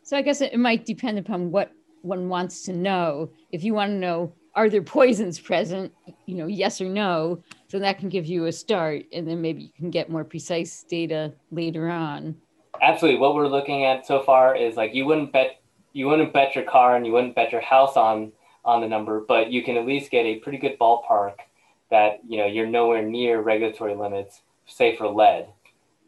So 0.03 0.17
I 0.17 0.23
guess 0.23 0.41
it 0.41 0.59
might 0.59 0.87
depend 0.87 1.19
upon 1.19 1.51
what 1.51 1.71
one 2.03 2.29
wants 2.29 2.63
to 2.63 2.73
know. 2.73 3.31
If 3.53 3.63
you 3.63 3.75
want 3.75 3.91
to 3.91 3.97
know, 3.97 4.33
are 4.55 4.69
there 4.69 4.83
poisons 4.83 5.39
present? 5.39 5.93
You 6.27 6.37
know, 6.37 6.47
yes 6.47 6.81
or 6.81 6.87
no. 6.87 7.43
So 7.69 7.79
that 7.79 7.99
can 7.99 8.09
give 8.09 8.27
you 8.27 8.47
a 8.47 8.53
start, 8.53 9.05
and 9.13 9.29
then 9.29 9.41
maybe 9.41 9.63
you 9.63 9.73
can 9.77 9.91
get 9.91 10.11
more 10.11 10.25
precise 10.25 10.85
data 10.89 11.33
later 11.51 11.89
on. 11.89 12.37
Absolutely. 12.81 13.21
What 13.21 13.35
we're 13.35 13.49
looking 13.49 13.85
at 13.85 14.07
so 14.07 14.23
far 14.23 14.57
is 14.57 14.77
like 14.77 14.95
you 14.95 15.05
wouldn't 15.05 15.33
bet 15.33 15.61
you 15.93 16.07
wouldn't 16.07 16.33
bet 16.33 16.55
your 16.55 16.65
car 16.65 16.97
and 16.97 17.07
you 17.07 17.13
wouldn't 17.13 17.35
bet 17.35 17.53
your 17.53 17.61
house 17.61 17.97
on 17.97 18.33
on 18.65 18.81
the 18.81 18.89
number, 18.89 19.21
but 19.21 19.51
you 19.51 19.63
can 19.63 19.77
at 19.77 19.87
least 19.87 20.11
get 20.11 20.27
a 20.27 20.37
pretty 20.37 20.59
good 20.59 20.79
ballpark 20.79 21.35
that 21.91 22.21
you 22.29 22.39
know 22.39 22.47
you're 22.47 22.67
nowhere 22.67 23.03
near 23.03 23.41
regulatory 23.41 23.95
limits, 23.95 24.43
say 24.67 24.97
for 24.97 25.09
lead. 25.09 25.49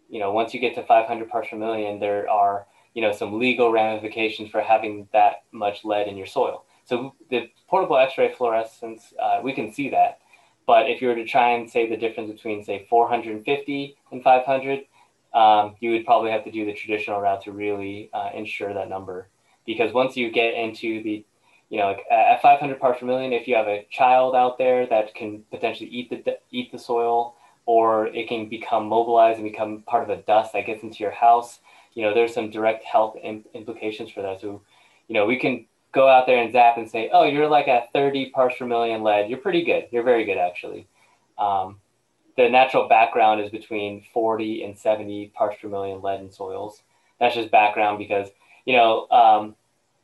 You 0.09 0.19
know, 0.19 0.33
once 0.33 0.53
you 0.53 0.61
get 0.61 0.75
to 0.75 0.83
500 0.83 1.31
parts 1.31 1.49
per 1.51 1.57
million, 1.57 2.01
there 2.01 2.29
are 2.29 2.67
you 2.95 3.03
know 3.03 3.13
some 3.13 3.39
legal 3.39 3.73
ramifications 3.73 4.51
for 4.51 4.61
having 4.61 5.09
that 5.13 5.45
much 5.53 5.85
lead 5.85 6.09
in 6.09 6.17
your 6.17 6.27
soil. 6.27 6.65
So 6.85 7.15
the 7.31 7.49
portable 7.69 7.97
X-ray 7.99 8.35
fluorescence, 8.35 9.15
uh, 9.23 9.41
we 9.43 9.53
can 9.53 9.73
see 9.73 9.91
that. 9.91 10.19
But 10.67 10.91
if 10.91 11.01
you 11.01 11.09
were 11.09 11.15
to 11.15 11.25
try 11.25 11.51
and 11.51 11.71
say 11.71 11.89
the 11.89 11.97
difference 11.97 12.33
between 12.33 12.65
say 12.65 12.87
450 12.91 13.97
and 14.13 14.23
500, 14.23 14.81
um, 15.33 15.77
you 15.81 15.93
would 15.93 16.05
probably 16.05 16.31
have 16.33 16.45
to 16.45 16.51
do 16.51 16.67
the 16.67 16.75
traditional 16.75 17.21
route 17.21 17.43
to 17.43 17.53
really 17.53 18.11
uh, 18.13 18.31
ensure 18.35 18.75
that 18.75 18.89
number. 18.89 19.29
Because 19.67 19.93
once 19.93 20.17
you 20.17 20.31
get 20.31 20.55
into 20.55 21.03
the, 21.03 21.25
you 21.69 21.79
know, 21.79 21.87
like 21.87 22.05
at 22.11 22.43
500 22.43 22.81
parts 22.81 23.01
per 23.01 23.07
million, 23.07 23.33
if 23.33 23.47
you 23.47 23.55
have 23.55 23.69
a 23.69 23.87
child 23.91 24.35
out 24.35 24.59
there 24.59 24.87
that 24.87 25.15
can 25.15 25.45
potentially 25.51 25.89
eat 25.91 26.11
the 26.11 26.39
eat 26.51 26.73
the 26.73 26.79
soil, 26.79 27.37
or 27.67 28.07
it 28.09 28.29
can 28.29 28.49
become 28.49 28.87
mobilized 28.87 29.39
and 29.39 29.51
become 29.51 29.83
part 29.83 30.03
of 30.03 30.11
a 30.11 30.23
dust 30.23 30.53
that 30.53 30.67
gets 30.67 30.83
into 30.83 30.99
your 30.99 31.13
house, 31.13 31.61
you 31.95 32.03
know, 32.03 32.15
there's 32.15 32.35
some 32.35 32.51
direct 32.51 32.85
health 32.85 33.17
implications 33.55 34.11
for 34.11 34.23
that. 34.23 34.41
So, 34.41 34.63
you 35.09 35.15
know, 35.15 35.27
we 35.27 35.39
can 35.39 35.67
go 35.93 36.09
out 36.09 36.27
there 36.27 36.43
and 36.43 36.53
zap 36.53 36.79
and 36.79 36.91
say, 36.91 37.11
oh, 37.13 37.25
you're 37.25 37.49
like 37.49 37.69
at 37.69 37.93
30 37.93 38.31
parts 38.31 38.57
per 38.59 38.67
million 38.67 39.03
lead. 39.03 39.29
You're 39.29 39.39
pretty 39.39 39.65
good. 39.65 39.87
You're 39.91 40.05
very 40.05 40.25
good, 40.25 40.39
actually. 40.39 40.87
Um, 41.39 41.81
the 42.37 42.49
natural 42.49 42.89
background 42.89 43.41
is 43.41 43.51
between 43.51 44.05
40 44.15 44.65
and 44.65 44.79
70 44.79 45.29
parts 45.29 45.57
per 45.61 45.69
million 45.69 46.01
lead 46.01 46.21
in 46.21 46.31
soils. 46.31 46.83
That's 47.19 47.35
just 47.35 47.51
background 47.51 47.99
because, 47.99 48.29
you 48.71 48.77
know, 48.77 49.09
um, 49.11 49.57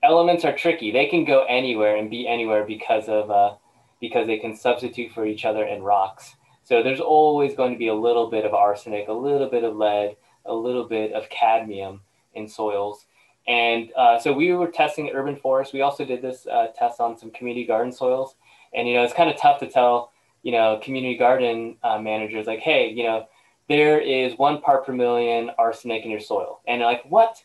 elements 0.03 0.45
are 0.45 0.53
tricky. 0.53 0.91
They 0.91 1.07
can 1.07 1.25
go 1.25 1.45
anywhere 1.45 1.95
and 1.95 2.11
be 2.11 2.27
anywhere 2.27 2.65
because 2.65 3.09
of 3.09 3.31
uh, 3.31 3.55
because 4.01 4.27
they 4.27 4.39
can 4.39 4.57
substitute 4.57 5.13
for 5.13 5.25
each 5.25 5.45
other 5.45 5.65
in 5.65 5.85
rocks. 5.85 6.35
So 6.65 6.83
there's 6.83 6.99
always 6.99 7.55
going 7.55 7.73
to 7.75 7.79
be 7.79 7.87
a 7.87 7.95
little 7.95 8.29
bit 8.29 8.45
of 8.45 8.55
arsenic, 8.55 9.07
a 9.07 9.13
little 9.13 9.49
bit 9.49 9.63
of 9.63 9.77
lead, 9.77 10.17
a 10.45 10.53
little 10.53 10.83
bit 10.83 11.13
of 11.13 11.29
cadmium 11.29 12.01
in 12.35 12.49
soils. 12.49 13.07
And 13.47 13.93
uh, 13.97 14.19
so 14.19 14.33
we 14.33 14.53
were 14.53 14.67
testing 14.67 15.11
urban 15.15 15.37
forests. 15.37 15.73
We 15.73 15.83
also 15.83 16.05
did 16.05 16.21
this 16.21 16.45
uh, 16.49 16.67
test 16.77 16.99
on 16.99 17.17
some 17.17 17.31
community 17.31 17.67
garden 17.67 17.93
soils. 17.93 18.35
And, 18.75 18.89
you 18.89 18.95
know, 18.95 19.05
it's 19.05 19.15
kind 19.15 19.31
of 19.31 19.41
tough 19.41 19.61
to 19.61 19.69
tell, 19.69 20.11
you 20.43 20.51
know, 20.51 20.81
community 20.83 21.17
garden 21.17 21.77
uh, 21.85 22.01
managers 22.01 22.49
like, 22.49 22.59
hey, 22.59 22.91
you 22.91 23.05
know, 23.05 23.29
there 23.69 24.01
is 24.01 24.37
one 24.37 24.61
part 24.61 24.85
per 24.85 24.93
million 24.93 25.53
arsenic 25.57 26.05
in 26.05 26.11
your 26.11 26.19
soil. 26.19 26.63
And 26.67 26.83
like, 26.83 27.05
what? 27.05 27.41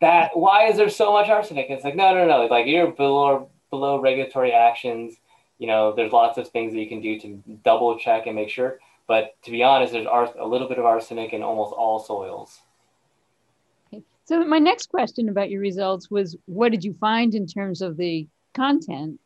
That, 0.00 0.30
why 0.34 0.68
is 0.68 0.76
there 0.76 0.88
so 0.88 1.12
much 1.12 1.28
arsenic? 1.28 1.66
And 1.68 1.76
it's 1.76 1.84
like, 1.84 1.96
no, 1.96 2.14
no, 2.14 2.26
no. 2.26 2.46
Like 2.46 2.66
you're 2.66 2.90
below, 2.90 3.50
below 3.68 4.00
regulatory 4.00 4.52
actions. 4.52 5.16
You 5.58 5.66
know, 5.66 5.92
there's 5.94 6.12
lots 6.12 6.38
of 6.38 6.48
things 6.48 6.72
that 6.72 6.80
you 6.80 6.88
can 6.88 7.02
do 7.02 7.20
to 7.20 7.42
double 7.64 7.98
check 7.98 8.26
and 8.26 8.34
make 8.34 8.48
sure. 8.48 8.78
But 9.06 9.34
to 9.42 9.50
be 9.50 9.62
honest, 9.62 9.92
there's 9.92 10.06
a 10.06 10.46
little 10.46 10.68
bit 10.68 10.78
of 10.78 10.86
arsenic 10.86 11.32
in 11.32 11.42
almost 11.42 11.74
all 11.74 11.98
soils. 11.98 12.60
So 14.24 14.44
my 14.44 14.60
next 14.60 14.90
question 14.90 15.28
about 15.28 15.50
your 15.50 15.60
results 15.60 16.08
was 16.08 16.36
what 16.46 16.70
did 16.70 16.84
you 16.84 16.94
find 16.94 17.34
in 17.34 17.48
terms 17.48 17.82
of 17.82 17.96
the 17.96 18.28
content? 18.54 19.18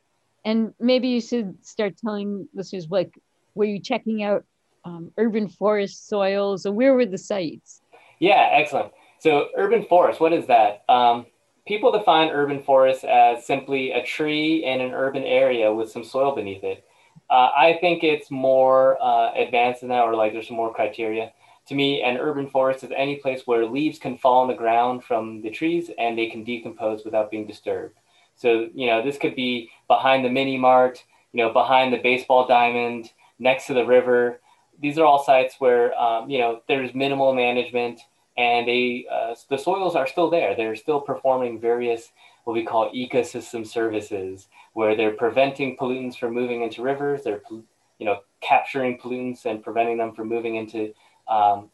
And 0.46 0.72
maybe 0.80 1.08
you 1.08 1.20
should 1.20 1.62
start 1.64 1.98
telling 1.98 2.48
listeners 2.54 2.88
like 2.90 3.18
were 3.54 3.66
you 3.66 3.78
checking 3.78 4.22
out 4.22 4.44
um, 4.86 5.12
urban 5.18 5.48
forest 5.48 6.08
soils 6.08 6.64
or 6.64 6.72
where 6.72 6.94
were 6.94 7.04
the 7.04 7.18
sites? 7.18 7.82
Yeah, 8.18 8.48
excellent. 8.52 8.92
So 9.24 9.48
urban 9.56 9.86
forest, 9.86 10.20
what 10.20 10.34
is 10.34 10.46
that? 10.48 10.84
Um, 10.86 11.24
people 11.66 11.90
define 11.90 12.28
urban 12.28 12.62
forest 12.62 13.04
as 13.04 13.46
simply 13.46 13.92
a 13.92 14.04
tree 14.04 14.62
in 14.64 14.82
an 14.82 14.92
urban 14.92 15.24
area 15.24 15.72
with 15.72 15.90
some 15.90 16.04
soil 16.04 16.34
beneath 16.34 16.62
it. 16.62 16.84
Uh, 17.30 17.48
I 17.56 17.78
think 17.80 18.04
it's 18.04 18.30
more 18.30 19.02
uh, 19.02 19.32
advanced 19.34 19.80
than 19.80 19.88
that, 19.88 20.04
or 20.04 20.14
like 20.14 20.34
there's 20.34 20.48
some 20.48 20.58
more 20.58 20.74
criteria 20.74 21.32
to 21.68 21.74
me, 21.74 22.02
an 22.02 22.18
urban 22.18 22.48
forest 22.50 22.84
is 22.84 22.90
any 22.94 23.16
place 23.16 23.46
where 23.46 23.64
leaves 23.64 23.98
can 23.98 24.18
fall 24.18 24.42
on 24.42 24.48
the 24.48 24.54
ground 24.54 25.02
from 25.02 25.40
the 25.40 25.50
trees 25.50 25.90
and 25.98 26.18
they 26.18 26.28
can 26.28 26.44
decompose 26.44 27.04
without 27.04 27.30
being 27.30 27.46
disturbed. 27.46 27.96
So, 28.36 28.68
you 28.74 28.86
know, 28.86 29.02
this 29.02 29.16
could 29.16 29.34
be 29.34 29.70
behind 29.88 30.24
the 30.24 30.30
mini 30.30 30.58
mart, 30.58 31.02
you 31.32 31.42
know, 31.42 31.52
behind 31.52 31.92
the 31.92 32.02
baseball 32.02 32.46
diamond, 32.46 33.10
next 33.38 33.66
to 33.68 33.74
the 33.74 33.86
river. 33.86 34.40
These 34.80 34.98
are 34.98 35.06
all 35.06 35.24
sites 35.24 35.54
where, 35.58 35.98
um, 35.98 36.28
you 36.28 36.38
know, 36.38 36.60
there's 36.68 36.94
minimal 36.94 37.32
management 37.34 38.00
and 38.36 38.66
they, 38.66 39.06
uh, 39.10 39.34
the 39.48 39.58
soils 39.58 39.94
are 39.94 40.06
still 40.06 40.30
there. 40.30 40.54
They're 40.56 40.76
still 40.76 41.00
performing 41.00 41.60
various, 41.60 42.12
what 42.44 42.54
we 42.54 42.64
call 42.64 42.92
ecosystem 42.92 43.66
services, 43.66 44.48
where 44.72 44.96
they're 44.96 45.12
preventing 45.12 45.76
pollutants 45.76 46.18
from 46.18 46.34
moving 46.34 46.62
into 46.62 46.82
rivers. 46.82 47.22
They're, 47.22 47.42
you 47.50 48.06
know, 48.06 48.20
capturing 48.40 48.98
pollutants 48.98 49.44
and 49.44 49.62
preventing 49.62 49.98
them 49.98 50.14
from 50.14 50.28
moving 50.28 50.56
into 50.56 50.92
um, 51.28 51.70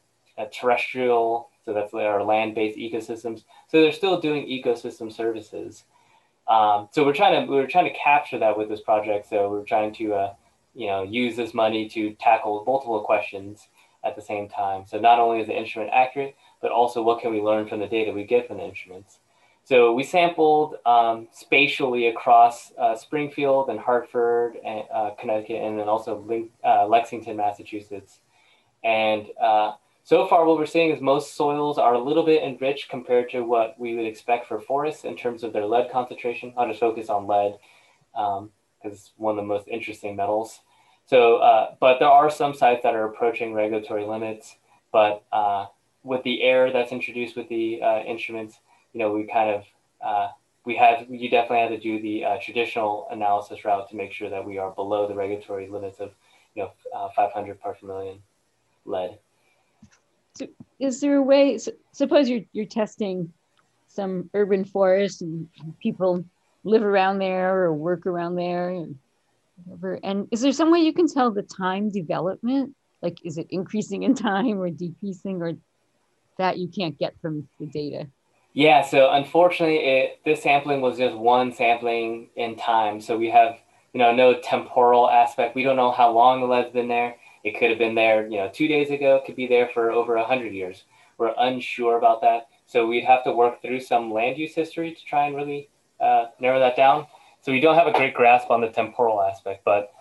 terrestrial, 0.53 1.51
so 1.65 1.75
that's 1.75 1.93
our 1.93 2.23
land-based 2.23 2.79
ecosystems. 2.79 3.45
So 3.69 3.81
they're 3.81 3.93
still 3.93 4.21
doing 4.21 4.47
ecosystem 4.47 5.13
services. 5.13 5.85
Um, 6.49 6.89
so 6.91 7.05
we're 7.05 7.15
trying 7.15 7.47
to 7.47 7.51
we're 7.51 7.67
trying 7.67 7.85
to 7.85 7.99
capture 7.99 8.39
that 8.39 8.57
with 8.57 8.69
this 8.69 8.81
project. 8.81 9.29
So 9.29 9.51
we're 9.51 9.65
trying 9.65 9.93
to 9.95 10.15
uh, 10.15 10.35
you 10.75 10.87
know 10.87 11.03
use 11.03 11.37
this 11.37 11.55
money 11.55 11.89
to 11.91 12.15
tackle 12.15 12.65
multiple 12.67 13.01
questions 13.01 13.69
at 14.05 14.17
the 14.17 14.23
same 14.23 14.49
time. 14.49 14.85
So 14.87 14.99
not 14.99 15.19
only 15.19 15.41
is 15.41 15.47
the 15.47 15.57
instrument 15.57 15.91
accurate, 15.93 16.35
but 16.61 16.71
also 16.71 17.03
what 17.03 17.21
can 17.21 17.33
we 17.33 17.41
learn 17.41 17.67
from 17.67 17.81
the 17.81 17.87
data 17.87 18.13
we 18.13 18.25
get 18.25 18.47
from 18.47 18.59
the 18.59 18.65
instruments. 18.65 19.19
So 19.65 19.93
we 19.93 20.03
sampled 20.03 20.77
um, 20.87 21.29
spatially 21.33 22.09
across 22.09 22.73
uh, 22.77 22.97
Springfield 22.97 23.69
and 23.69 23.79
Hartford, 23.79 24.57
and, 24.65 24.85
uh, 24.93 25.11
Connecticut, 25.19 25.63
and 25.63 25.79
then 25.79 25.89
also 25.89 26.49
uh, 26.65 26.87
Lexington, 26.87 27.37
Massachusetts. 27.37 28.21
And 28.83 29.27
uh, 29.41 29.73
so 30.03 30.27
far, 30.27 30.45
what 30.45 30.59
we're 30.59 30.67
seeing 30.67 30.91
is 30.91 31.01
most 31.01 31.35
soils 31.37 31.79
are 31.79 31.95
a 31.95 32.03
little 32.03 32.25
bit 32.25 32.43
enriched 32.43 32.89
compared 32.89 33.31
to 33.31 33.43
what 33.43 33.79
we 33.79 33.95
would 33.95 34.07
expect 34.07 34.49
for 34.49 34.61
forests 34.61 35.05
in 35.05 35.17
terms 35.17 35.45
of 35.45 35.53
their 35.53 35.67
lead 35.67 35.91
concentration. 35.93 36.53
I'll 36.57 36.67
just 36.67 36.81
focus 36.81 37.09
on 37.09 37.27
lead 37.27 37.57
because 38.13 38.39
um, 38.39 38.51
it's 38.83 39.13
one 39.19 39.39
of 39.39 39.45
the 39.45 39.47
most 39.47 39.69
interesting 39.69 40.17
metals. 40.17 40.61
So, 41.07 41.37
uh, 41.37 41.75
but 41.81 41.99
there 41.99 42.09
are 42.09 42.31
some 42.31 42.55
sites 42.55 42.83
that 42.83 42.95
are 42.95 43.05
approaching 43.05 43.53
regulatory 43.53 44.05
limits. 44.05 44.57
But 44.91 45.23
uh, 45.31 45.67
with 46.03 46.23
the 46.23 46.43
air 46.43 46.73
that's 46.73 46.93
introduced 46.93 47.37
with 47.37 47.49
the 47.49 47.83
uh, 47.83 48.01
instruments, 48.01 48.59
you 48.93 49.01
know, 49.01 49.13
we 49.13 49.25
kind 49.25 49.51
of 49.51 49.65
uh, 50.05 50.29
we 50.65 50.77
had 50.77 51.07
you 51.09 51.31
definitely 51.31 51.59
had 51.59 51.69
to 51.69 51.81
do 51.81 52.01
the 52.01 52.25
uh, 52.25 52.37
traditional 52.43 53.07
analysis 53.11 53.65
route 53.65 53.89
to 53.91 53.97
make 53.97 54.13
sure 54.13 54.31
that 54.31 54.45
we 54.45 54.59
are 54.59 54.71
below 54.71 55.07
the 55.07 55.15
regulatory 55.15 55.69
limits 55.69 56.01
of 56.01 56.11
you 56.55 56.63
know 56.63 57.11
500 57.15 57.61
parts 57.61 57.81
per 57.81 57.87
million 57.87 58.19
lead. 58.85 59.19
So 60.37 60.47
is 60.79 61.01
there 61.01 61.17
a 61.17 61.23
way, 61.23 61.59
so 61.59 61.73
suppose 61.93 62.29
you're, 62.29 62.45
you're 62.53 62.65
testing 62.65 63.33
some 63.89 64.31
urban 64.35 64.65
forest 64.65 65.23
and 65.23 65.49
people 65.83 66.25
live 66.65 66.83
around 66.83 67.19
there 67.19 67.65
or 67.65 67.75
work 67.75 68.07
around 68.07 68.37
there 68.37 68.71
and 68.71 68.97
whatever. 69.65 69.99
And 70.05 70.29
is 70.31 70.41
there 70.41 70.53
some 70.53 70.71
way 70.71 70.81
you 70.81 70.93
can 70.93 71.09
tell 71.09 71.31
the 71.31 71.43
time 71.43 71.91
development? 71.91 72.75
Like, 73.03 73.19
is 73.25 73.39
it 73.39 73.49
increasing 73.51 74.05
in 74.05 74.15
time 74.15 74.61
or 74.61 74.71
decreasing 74.71 75.43
or 75.43 75.55
that 76.41 76.59
you 76.59 76.69
can't 76.69 76.99
get 76.99 77.15
from 77.21 77.49
the 77.59 77.67
data? 77.67 78.09
Yeah, 78.53 78.83
so 78.83 79.11
unfortunately, 79.11 79.79
it, 79.79 80.21
this 80.25 80.43
sampling 80.43 80.81
was 80.81 80.99
just 80.99 81.15
one 81.15 81.53
sampling 81.53 82.31
in 82.35 82.57
time. 82.57 83.01
So 83.01 83.17
we 83.17 83.31
have, 83.31 83.59
you 83.93 83.99
know, 83.99 84.13
no 84.13 84.41
temporal 84.41 85.09
aspect. 85.09 85.55
We 85.55 85.63
don't 85.63 85.77
know 85.77 85.93
how 85.93 86.11
long 86.11 86.41
the 86.41 86.47
lead's 86.47 86.73
been 86.73 86.89
there. 86.89 87.17
It 87.45 87.59
could 87.59 87.71
have 87.71 87.79
been 87.79 87.95
there, 87.95 88.27
you 88.27 88.39
know, 88.39 88.51
two 88.53 88.67
days 88.67 88.91
ago. 88.91 89.17
It 89.17 89.25
could 89.25 89.37
be 89.37 89.47
there 89.47 89.71
for 89.73 89.93
over 89.93 90.17
a 90.17 90.25
hundred 90.25 90.53
years. 90.53 90.85
We're 91.17 91.35
unsure 91.39 91.97
about 91.97 92.23
that, 92.23 92.49
so 92.67 92.87
we'd 92.87 93.05
have 93.05 93.25
to 93.25 93.33
work 93.33 93.63
through 93.63 93.81
some 93.81 94.13
land 94.13 94.39
use 94.39 94.55
history 94.55 94.95
to 94.95 95.05
try 95.05 95.27
and 95.27 95.37
really 95.37 95.69
uh, 96.01 96.27
narrow 96.41 96.59
that 96.61 96.77
down. 96.77 97.07
So 97.43 97.53
we 97.53 97.61
don't 97.61 97.77
have 97.77 97.87
a 97.87 97.93
great 97.93 98.15
grasp 98.15 98.51
on 98.51 98.63
the 98.63 98.69
temporal 98.69 99.23
aspect, 99.23 99.63
but 99.65 99.93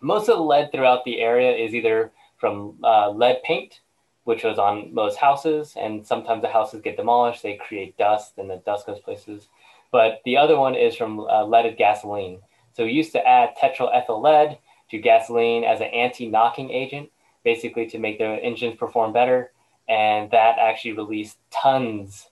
most 0.00 0.28
of 0.28 0.36
the 0.36 0.42
lead 0.42 0.70
throughout 0.70 1.04
the 1.04 1.20
area 1.20 1.52
is 1.52 1.74
either 1.74 2.12
from 2.38 2.76
uh, 2.82 3.10
lead 3.10 3.42
paint, 3.42 3.80
which 4.24 4.44
was 4.44 4.58
on 4.58 4.92
most 4.92 5.16
houses, 5.16 5.74
and 5.76 6.06
sometimes 6.06 6.42
the 6.42 6.48
houses 6.48 6.82
get 6.82 6.96
demolished. 6.96 7.42
They 7.42 7.56
create 7.56 7.96
dust, 7.96 8.38
and 8.38 8.50
the 8.50 8.62
dust 8.66 8.86
goes 8.86 9.00
places. 9.00 9.48
But 9.92 10.20
the 10.24 10.36
other 10.36 10.58
one 10.58 10.74
is 10.74 10.96
from 10.96 11.20
uh, 11.20 11.44
leaded 11.44 11.76
gasoline. 11.76 12.40
So 12.72 12.84
we 12.84 12.92
used 12.92 13.12
to 13.12 13.26
add 13.26 13.56
tetraethyl 13.60 14.22
lead 14.22 14.58
to 14.90 14.98
gasoline 14.98 15.64
as 15.64 15.80
an 15.80 15.88
anti-knocking 15.88 16.70
agent, 16.70 17.10
basically 17.44 17.86
to 17.86 17.98
make 17.98 18.18
the 18.18 18.24
engines 18.24 18.76
perform 18.76 19.12
better. 19.12 19.52
And 19.88 20.30
that 20.30 20.58
actually 20.58 20.92
released 20.92 21.38
tons, 21.50 22.28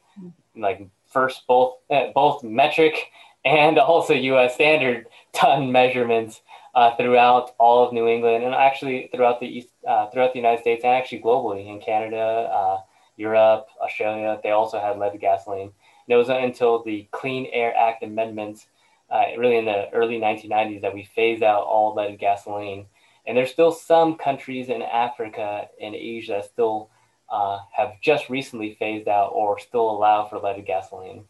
like 0.57 0.89
first 1.07 1.47
both 1.47 1.79
uh, 1.91 2.09
both 2.15 2.45
metric 2.45 3.11
and 3.45 3.79
also 3.79 4.15
U.S. 4.15 4.55
standard 4.55 5.07
ton 5.33 5.73
measurements 5.73 6.43
uh, 6.75 6.95
throughout 6.97 7.53
all 7.59 7.87
of 7.87 7.93
New 7.93 8.07
England 8.07 8.45
and 8.45 8.55
actually 8.55 9.09
throughout 9.13 9.41
the 9.41 9.47
East, 9.47 9.69
uh, 9.87 10.09
throughout 10.11 10.33
the 10.33 10.39
United 10.39 10.61
States 10.61 10.85
and 10.85 10.93
actually 10.93 11.21
globally 11.21 11.67
in 11.67 11.81
Canada, 11.81 12.51
uh, 12.53 12.79
Europe, 13.17 13.67
Australia. 13.83 14.39
They 14.43 14.51
also 14.51 14.79
had 14.79 14.99
lead 14.99 15.19
gasoline. 15.21 15.73
And 16.09 16.15
it 16.15 16.17
wasn't 16.17 16.45
until 16.45 16.83
the 16.83 17.09
Clean 17.11 17.47
Air 17.53 17.75
Act 17.77 18.03
amendments 18.03 18.67
uh, 19.11 19.25
really 19.37 19.57
in 19.57 19.65
the 19.65 19.91
early 19.91 20.19
1990s 20.19 20.83
that 20.83 20.95
we 20.95 21.05
phased 21.15 21.43
out 21.43 21.65
all 21.65 21.95
leaded 21.95 22.19
gasoline. 22.19 22.87
And 23.27 23.37
there's 23.37 23.51
still 23.51 23.73
some 23.73 24.17
countries 24.17 24.69
in 24.69 24.83
Africa 24.83 25.69
and 25.81 25.95
Asia 25.95 26.33
that 26.33 26.45
still 26.45 26.91
uh, 27.31 27.59
have 27.73 28.01
just 28.01 28.31
recently 28.31 28.77
phased 28.79 29.09
out 29.09 29.31
or 29.35 29.59
still 29.59 29.91
allow 29.91 30.27
for 30.27 30.39
leaded 30.39 30.67
gasoline. 30.67 31.25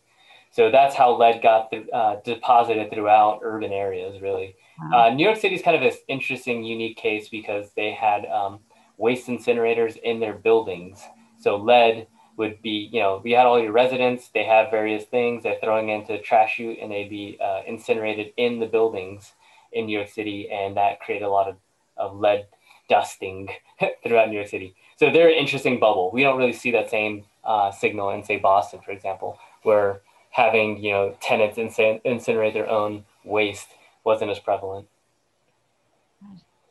So 0.51 0.71
that's 0.71 0.95
how 0.95 1.17
lead 1.17 1.43
got 1.43 1.73
uh, 1.93 2.17
deposited 2.25 2.91
throughout 2.91 3.41
urban 3.43 3.73
areas, 3.73 4.21
really. 4.21 4.57
Wow. 4.81 5.07
Uh, 5.07 5.15
New 5.15 5.25
York 5.25 5.39
City 5.39 5.55
is 5.55 5.63
kind 5.63 5.77
of 5.77 5.83
this 5.83 6.01
interesting, 6.09 6.65
unique 6.65 6.97
case 6.97 7.29
because 7.29 7.71
they 7.77 7.93
had 7.93 8.25
um, 8.27 8.61
waste 8.97 9.29
incinerators 9.29 9.97
in 9.99 10.21
their 10.21 10.35
buildings. 10.35 11.01
So 11.41 11.57
lead 11.57 12.07
would 12.37 12.63
be, 12.63 12.89
you 12.93 13.01
know, 13.01 13.21
we 13.23 13.33
had 13.33 13.47
all 13.47 13.61
your 13.61 13.73
residents, 13.73 14.29
they 14.29 14.45
have 14.45 14.71
various 14.71 15.05
things, 15.05 15.43
they're 15.43 15.59
throwing 15.63 15.89
into 15.89 16.13
the 16.13 16.19
trash 16.19 16.55
chute 16.55 16.79
and 16.81 16.91
they'd 16.91 17.11
be 17.11 17.37
uh, 17.43 17.63
incinerated 17.67 18.33
in 18.37 18.61
the 18.61 18.67
buildings 18.67 19.33
in 19.73 19.87
New 19.87 19.97
York 19.97 20.09
City. 20.09 20.49
And 20.51 20.77
that 20.77 21.01
created 21.01 21.25
a 21.25 21.31
lot 21.31 21.49
of, 21.49 21.57
of 21.97 22.17
lead 22.17 22.47
dusting 22.89 23.49
throughout 24.07 24.29
New 24.29 24.37
York 24.37 24.49
City. 24.49 24.75
So 24.97 25.11
they're 25.11 25.29
an 25.29 25.35
interesting 25.35 25.79
bubble. 25.79 26.11
We 26.13 26.23
don't 26.23 26.39
really 26.39 26.53
see 26.53 26.71
that 26.73 26.91
same 26.91 27.25
uh, 27.45 27.71
signal 27.71 28.11
in, 28.11 28.25
say, 28.25 28.37
Boston, 28.37 28.81
for 28.85 28.93
example, 28.93 29.39
where 29.63 30.03
having, 30.39 30.83
you 30.83 30.93
know, 30.93 31.17
tenants 31.21 31.59
incinerate 31.59 32.55
their 32.55 32.71
own 32.71 33.05
waste 33.25 33.69
wasn't 34.05 34.31
as 34.31 34.39
prevalent. 34.39 34.87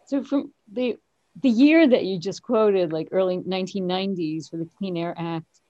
So 0.06 0.24
from 0.24 0.54
the 0.72 0.98
the 1.42 1.50
year 1.50 1.88
that 1.88 2.06
you 2.06 2.18
just 2.18 2.42
quoted, 2.42 2.92
like 2.92 3.10
early 3.12 3.38
1990s 3.38 4.50
for 4.50 4.58
the 4.58 4.68
Clean 4.78 4.98
Air 4.98 5.14
Act, 5.18 5.62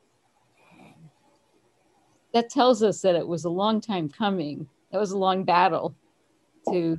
that 2.34 2.50
tells 2.50 2.84
us 2.84 3.02
that 3.02 3.16
it 3.16 3.28
was 3.28 3.44
a 3.44 3.50
long 3.50 3.82
time 3.82 4.08
coming. 4.08 4.70
That 4.92 5.00
was 5.00 5.12
a 5.12 5.18
long 5.18 5.44
battle 5.44 5.94
to 6.72 6.98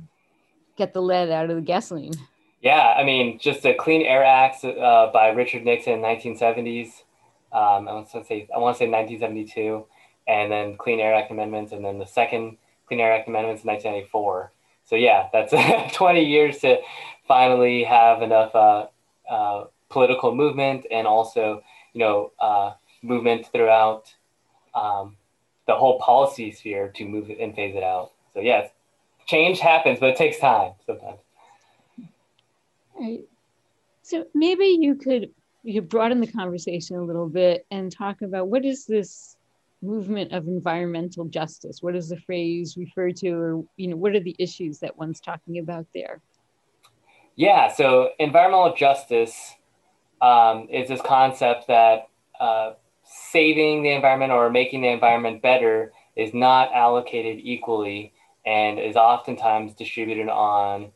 get 0.77 0.93
the 0.93 1.01
lead 1.01 1.31
out 1.31 1.49
of 1.49 1.55
the 1.55 1.61
gasoline. 1.61 2.13
Yeah, 2.61 2.93
I 2.95 3.03
mean, 3.03 3.39
just 3.39 3.63
the 3.63 3.73
Clean 3.73 4.01
Air 4.01 4.23
Act 4.23 4.63
uh, 4.65 5.09
by 5.11 5.29
Richard 5.29 5.63
Nixon 5.63 5.93
in 5.93 6.01
1970s. 6.01 6.87
Um, 7.51 7.87
I 7.87 7.93
want 7.93 8.11
to 8.11 8.23
say 8.25 8.47
I 8.53 8.59
want 8.59 8.75
to 8.75 8.79
say 8.79 8.89
1972, 8.89 9.85
and 10.29 10.51
then 10.51 10.77
Clean 10.77 10.99
Air 10.99 11.15
Act 11.15 11.31
amendments, 11.31 11.71
and 11.71 11.83
then 11.83 11.97
the 11.97 12.05
second 12.05 12.57
Clean 12.87 12.99
Air 12.99 13.11
Act 13.11 13.27
amendments 13.27 13.63
in 13.63 13.67
1994. 13.67 14.51
So 14.85 14.95
yeah, 14.95 15.27
that's 15.33 15.51
20 15.95 16.23
years 16.23 16.59
to 16.59 16.77
finally 17.27 17.83
have 17.83 18.21
enough 18.21 18.53
uh, 18.53 18.87
uh, 19.29 19.65
political 19.89 20.33
movement 20.33 20.85
and 20.91 21.07
also, 21.07 21.63
you 21.93 21.99
know, 21.99 22.31
uh, 22.39 22.73
movement 23.01 23.47
throughout 23.51 24.13
um, 24.75 25.17
the 25.65 25.73
whole 25.73 25.99
policy 25.99 26.51
sphere 26.51 26.89
to 26.95 27.05
move 27.05 27.31
it 27.31 27.39
and 27.39 27.55
phase 27.55 27.75
it 27.75 27.83
out. 27.83 28.11
So 28.35 28.41
yes, 28.41 28.69
change 29.25 29.59
happens, 29.59 29.99
but 29.99 30.09
it 30.09 30.15
takes 30.15 30.37
time 30.37 30.73
sometimes. 30.85 31.19
Right. 32.99 33.21
So 34.03 34.25
maybe 34.35 34.77
you 34.79 34.95
could 34.95 35.31
you 35.63 35.81
could 35.81 35.89
broaden 35.89 36.21
the 36.21 36.31
conversation 36.31 36.97
a 36.97 37.03
little 37.03 37.27
bit 37.27 37.65
and 37.71 37.91
talk 37.91 38.21
about 38.21 38.47
what 38.47 38.63
is 38.63 38.85
this 38.85 39.37
movement 39.81 40.31
of 40.33 40.47
environmental 40.47 41.25
justice? 41.25 41.81
What 41.81 41.93
does 41.93 42.09
the 42.09 42.17
phrase 42.17 42.75
refer 42.77 43.11
to, 43.11 43.29
or 43.29 43.63
you 43.77 43.87
know, 43.87 43.95
what 43.95 44.15
are 44.15 44.19
the 44.19 44.35
issues 44.39 44.79
that 44.79 44.97
one's 44.97 45.19
talking 45.19 45.59
about 45.59 45.85
there? 45.93 46.21
Yeah, 47.35 47.71
so 47.71 48.09
environmental 48.19 48.75
justice 48.75 49.55
um, 50.21 50.67
is 50.69 50.89
this 50.89 51.01
concept 51.01 51.67
that 51.67 52.09
uh, 52.39 52.73
saving 53.03 53.83
the 53.83 53.89
environment 53.89 54.31
or 54.31 54.49
making 54.49 54.81
the 54.81 54.89
environment 54.89 55.41
better 55.41 55.93
is 56.15 56.33
not 56.33 56.73
allocated 56.73 57.39
equally 57.41 58.13
and 58.45 58.79
is 58.79 58.95
oftentimes 58.95 59.73
distributed 59.73 60.27
on 60.27 60.91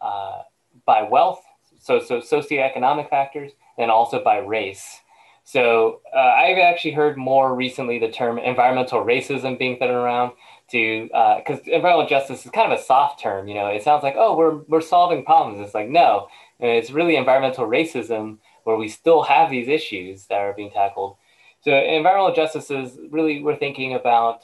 uh, 0.00 0.42
by 0.84 1.02
wealth, 1.02 1.42
so, 1.78 1.98
so 2.00 2.20
socioeconomic 2.20 3.08
factors, 3.08 3.52
and 3.78 3.90
also 3.90 4.22
by 4.22 4.38
race. 4.38 5.00
So 5.46 6.00
uh, 6.12 6.18
I've 6.18 6.58
actually 6.58 6.90
heard 6.90 7.16
more 7.16 7.54
recently 7.54 8.00
the 8.00 8.10
term 8.10 8.36
environmental 8.36 9.04
racism 9.04 9.56
being 9.56 9.78
thrown 9.78 9.94
around 9.94 10.32
to 10.72 11.04
because 11.04 11.60
uh, 11.60 11.70
environmental 11.70 12.08
justice 12.08 12.44
is 12.44 12.50
kind 12.50 12.72
of 12.72 12.76
a 12.76 12.82
soft 12.82 13.20
term. 13.22 13.46
You 13.46 13.54
know, 13.54 13.68
it 13.68 13.84
sounds 13.84 14.02
like 14.02 14.16
oh 14.18 14.36
we're 14.36 14.56
we're 14.66 14.80
solving 14.80 15.24
problems. 15.24 15.60
It's 15.60 15.72
like 15.72 15.88
no, 15.88 16.26
and 16.58 16.72
it's 16.72 16.90
really 16.90 17.14
environmental 17.14 17.68
racism 17.68 18.38
where 18.64 18.76
we 18.76 18.88
still 18.88 19.22
have 19.22 19.48
these 19.48 19.68
issues 19.68 20.26
that 20.26 20.38
are 20.38 20.52
being 20.52 20.72
tackled. 20.72 21.16
So 21.60 21.70
environmental 21.70 22.34
justice 22.34 22.68
is 22.68 22.98
really 23.08 23.40
we're 23.40 23.54
thinking 23.56 23.94
about 23.94 24.42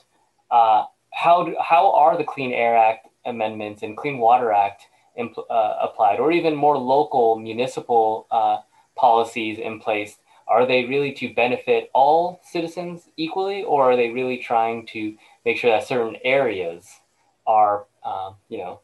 uh, 0.52 0.84
how 1.12 1.46
do, 1.46 1.56
how 1.60 1.92
are 1.94 2.16
the 2.16 2.22
Clean 2.22 2.52
Air 2.52 2.76
Act 2.76 3.08
amendments 3.26 3.82
and 3.82 3.96
Clean 3.96 4.18
Water 4.18 4.52
Act 4.52 4.86
impl- 5.18 5.50
uh, 5.50 5.78
applied, 5.82 6.20
or 6.20 6.30
even 6.30 6.54
more 6.54 6.78
local 6.78 7.40
municipal 7.40 8.28
uh, 8.30 8.58
policies 8.94 9.58
in 9.58 9.80
place 9.80 10.18
are 10.46 10.66
they 10.66 10.84
really 10.84 11.12
to 11.12 11.34
benefit 11.34 11.90
all 11.94 12.40
citizens 12.42 13.08
equally, 13.16 13.62
or 13.62 13.90
are 13.90 13.96
they 13.96 14.10
really 14.10 14.38
trying 14.38 14.86
to 14.86 15.16
make 15.44 15.56
sure 15.56 15.70
that 15.70 15.86
certain 15.86 16.16
areas 16.24 17.00
are, 17.46 17.86
um, 18.04 18.36
you 18.48 18.58
know, 18.58 18.80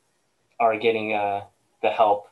are 0.59 0.79
getting 0.79 1.15
uh, 1.15 1.43
the 1.83 1.91
help? 1.91 2.27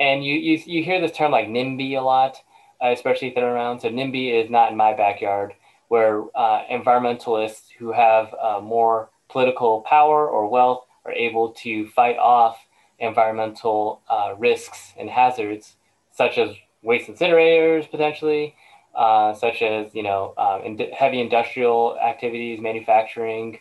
And 0.00 0.24
you, 0.24 0.34
you, 0.34 0.58
you 0.66 0.84
hear 0.84 1.00
this 1.00 1.16
term 1.16 1.32
like 1.32 1.48
NIMBY 1.48 1.98
a 1.98 2.00
lot, 2.00 2.36
uh, 2.82 2.90
especially 2.90 3.30
thrown 3.30 3.52
around. 3.52 3.80
So 3.80 3.88
NIMBY 3.88 4.44
is 4.44 4.50
not 4.50 4.70
in 4.70 4.76
my 4.76 4.94
backyard, 4.94 5.54
where 5.88 6.24
uh, 6.34 6.64
environmentalists 6.70 7.68
who 7.78 7.92
have 7.92 8.34
uh, 8.40 8.60
more 8.60 9.10
political 9.28 9.80
power 9.82 10.28
or 10.28 10.48
wealth 10.48 10.84
are 11.04 11.12
able 11.12 11.50
to 11.50 11.88
fight 11.88 12.16
off 12.16 12.58
environmental 12.98 14.00
uh, 14.08 14.34
risks 14.38 14.92
and 14.98 15.10
hazards, 15.10 15.76
such 16.12 16.38
as 16.38 16.50
waste 16.82 17.08
incinerators 17.08 17.90
potentially, 17.90 18.54
uh, 18.98 19.32
such 19.32 19.62
as 19.62 19.94
you 19.94 20.02
know 20.02 20.34
um, 20.36 20.62
in 20.64 20.76
heavy 20.90 21.20
industrial 21.20 21.96
activities, 22.00 22.60
manufacturing, 22.60 23.60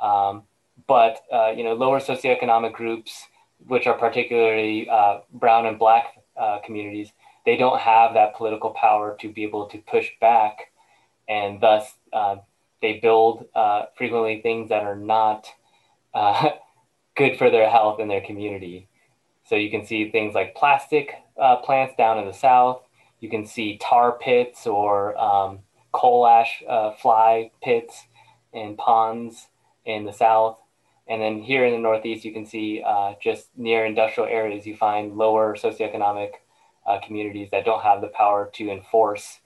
um, 0.00 0.42
but 0.88 1.22
uh, 1.32 1.52
you 1.56 1.62
know 1.62 1.74
lower 1.74 2.00
socioeconomic 2.00 2.72
groups, 2.72 3.28
which 3.68 3.86
are 3.86 3.96
particularly 3.96 4.88
uh, 4.90 5.20
brown 5.34 5.66
and 5.66 5.78
black 5.78 6.20
uh, 6.36 6.58
communities, 6.64 7.12
they 7.46 7.56
don't 7.56 7.78
have 7.78 8.14
that 8.14 8.34
political 8.34 8.70
power 8.70 9.16
to 9.20 9.32
be 9.32 9.44
able 9.44 9.66
to 9.66 9.78
push 9.78 10.10
back, 10.20 10.72
and 11.28 11.60
thus 11.60 11.94
uh, 12.12 12.34
they 12.80 12.94
build 12.94 13.46
frequently 13.96 14.40
things 14.42 14.68
that 14.68 14.82
are 14.82 14.96
not 14.96 15.46
good 17.16 17.36
for 17.38 17.50
their 17.50 17.70
health 17.70 18.00
and 18.00 18.10
their 18.10 18.20
community. 18.20 18.88
So 19.48 19.54
you 19.54 19.70
can 19.70 19.86
see 19.86 20.10
things 20.10 20.34
like 20.34 20.56
plastic 20.56 21.14
plants 21.64 21.94
down 21.96 22.18
in 22.18 22.26
the 22.26 22.32
south 22.32 22.82
you 23.22 23.30
can 23.30 23.46
see 23.46 23.78
tar 23.78 24.18
pits 24.18 24.66
or 24.66 25.16
um, 25.16 25.60
coal 25.92 26.26
ash 26.26 26.60
uh, 26.68 26.90
fly 26.90 27.52
pits 27.62 28.06
and 28.52 28.76
ponds 28.76 29.46
in 29.86 30.04
the 30.04 30.12
south. 30.12 30.58
And 31.06 31.22
then 31.22 31.40
here 31.40 31.64
in 31.64 31.72
the 31.72 31.78
Northeast, 31.78 32.24
you 32.24 32.32
can 32.32 32.44
see 32.44 32.82
uh, 32.84 33.14
just 33.22 33.46
near 33.56 33.86
industrial 33.86 34.28
areas, 34.28 34.66
you 34.66 34.76
find 34.76 35.16
lower 35.16 35.54
socioeconomic 35.54 36.30
uh, 36.84 36.98
communities 37.06 37.48
that 37.52 37.64
don't 37.64 37.82
have 37.82 38.00
the 38.00 38.08
power 38.08 38.50
to 38.54 38.70
enforce, 38.70 39.38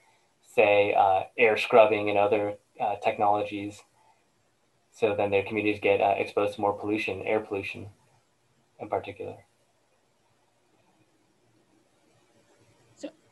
say, 0.43 0.95
uh, 0.95 1.25
air 1.37 1.59
scrubbing 1.59 2.09
and 2.09 2.19
other 2.19 2.55
uh, 2.81 2.97
technologies. 3.05 3.83
So 4.91 5.15
then 5.15 5.31
their 5.31 5.43
communities 5.43 5.81
get 5.83 6.01
uh, 6.01 6.15
exposed 6.17 6.55
to 6.55 6.62
more 6.62 6.73
pollution, 6.73 7.21
air 7.23 7.41
pollution 7.41 7.89
in 8.81 8.89
particular. 8.89 9.37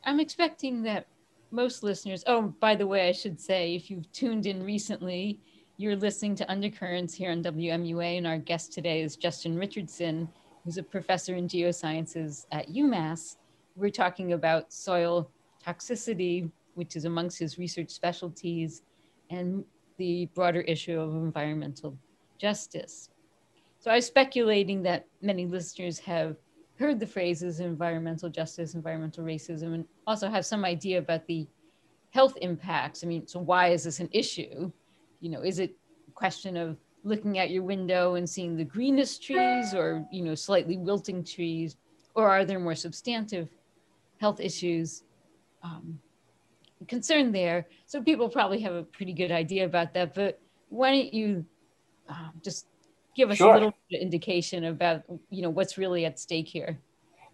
I'm 0.05 0.19
expecting 0.19 0.83
that 0.83 1.07
most 1.49 1.81
listeners, 1.81 2.23
oh, 2.27 2.53
by 2.59 2.75
the 2.75 2.85
way, 2.85 3.09
I 3.09 3.11
should 3.11 3.41
say, 3.41 3.75
if 3.75 3.89
you've 3.89 4.11
tuned 4.11 4.45
in 4.45 4.63
recently, 4.63 5.39
you're 5.77 5.95
listening 5.95 6.35
to 6.35 6.51
Undercurrents 6.51 7.13
here 7.13 7.31
on 7.31 7.41
WMUA, 7.41 8.19
and 8.19 8.27
our 8.27 8.37
guest 8.37 8.71
today 8.71 9.01
is 9.01 9.15
Justin 9.15 9.57
Richardson, 9.57 10.29
who's 10.63 10.77
a 10.77 10.83
professor 10.83 11.35
in 11.35 11.47
geosciences 11.47 12.45
at 12.51 12.69
UMass. 12.69 13.37
We're 13.75 13.89
talking 13.89 14.33
about 14.33 14.71
soil 14.71 15.31
toxicity, 15.65 16.51
which 16.75 16.95
is 16.95 17.05
amongst 17.05 17.39
his 17.39 17.57
research 17.57 17.89
specialties, 17.89 18.83
and 19.31 19.65
the 19.97 20.27
broader 20.35 20.61
issue 20.61 20.99
of 20.99 21.15
environmental 21.15 21.97
justice. 22.37 23.09
So 23.79 23.89
I 23.89 23.95
was 23.95 24.05
speculating 24.05 24.83
that 24.83 25.07
many 25.21 25.45
listeners 25.47 25.97
have 25.99 26.37
heard 26.77 26.99
the 26.99 27.07
phrases 27.07 27.59
environmental 27.59 28.29
justice, 28.29 28.73
environmental 28.73 29.23
racism, 29.23 29.73
and 29.73 29.85
also 30.05 30.29
have 30.29 30.45
some 30.45 30.65
idea 30.65 30.99
about 30.99 31.25
the 31.27 31.47
health 32.11 32.37
impacts. 32.41 33.03
I 33.03 33.07
mean, 33.07 33.27
so 33.27 33.39
why 33.39 33.67
is 33.67 33.83
this 33.83 33.99
an 33.99 34.09
issue? 34.11 34.71
You 35.21 35.29
know, 35.29 35.41
is 35.41 35.59
it 35.59 35.75
a 36.07 36.11
question 36.11 36.57
of 36.57 36.77
looking 37.03 37.39
at 37.39 37.49
your 37.49 37.63
window 37.63 38.15
and 38.15 38.29
seeing 38.29 38.55
the 38.55 38.63
greenest 38.63 39.23
trees 39.23 39.73
or, 39.73 40.05
you 40.11 40.23
know, 40.23 40.35
slightly 40.35 40.77
wilting 40.77 41.23
trees? 41.23 41.77
Or 42.15 42.29
are 42.29 42.45
there 42.45 42.59
more 42.59 42.75
substantive 42.75 43.49
health 44.17 44.39
issues 44.39 45.03
um, 45.63 45.99
concerned 46.87 47.35
there? 47.35 47.67
So 47.85 48.01
people 48.01 48.29
probably 48.29 48.59
have 48.61 48.73
a 48.73 48.83
pretty 48.83 49.13
good 49.13 49.31
idea 49.31 49.65
about 49.65 49.93
that. 49.93 50.13
But 50.13 50.39
why 50.69 50.91
don't 50.91 51.13
you 51.13 51.45
uh, 52.09 52.29
just 52.41 52.67
give 53.15 53.29
us 53.31 53.43
sure. 53.43 53.45
a 53.45 53.49
little 53.49 53.73
indication 53.91 54.65
about 54.65 55.03
you 55.29 55.41
know 55.41 55.49
what's 55.49 55.77
really 55.77 56.05
at 56.05 56.19
stake 56.19 56.47
here 56.47 56.79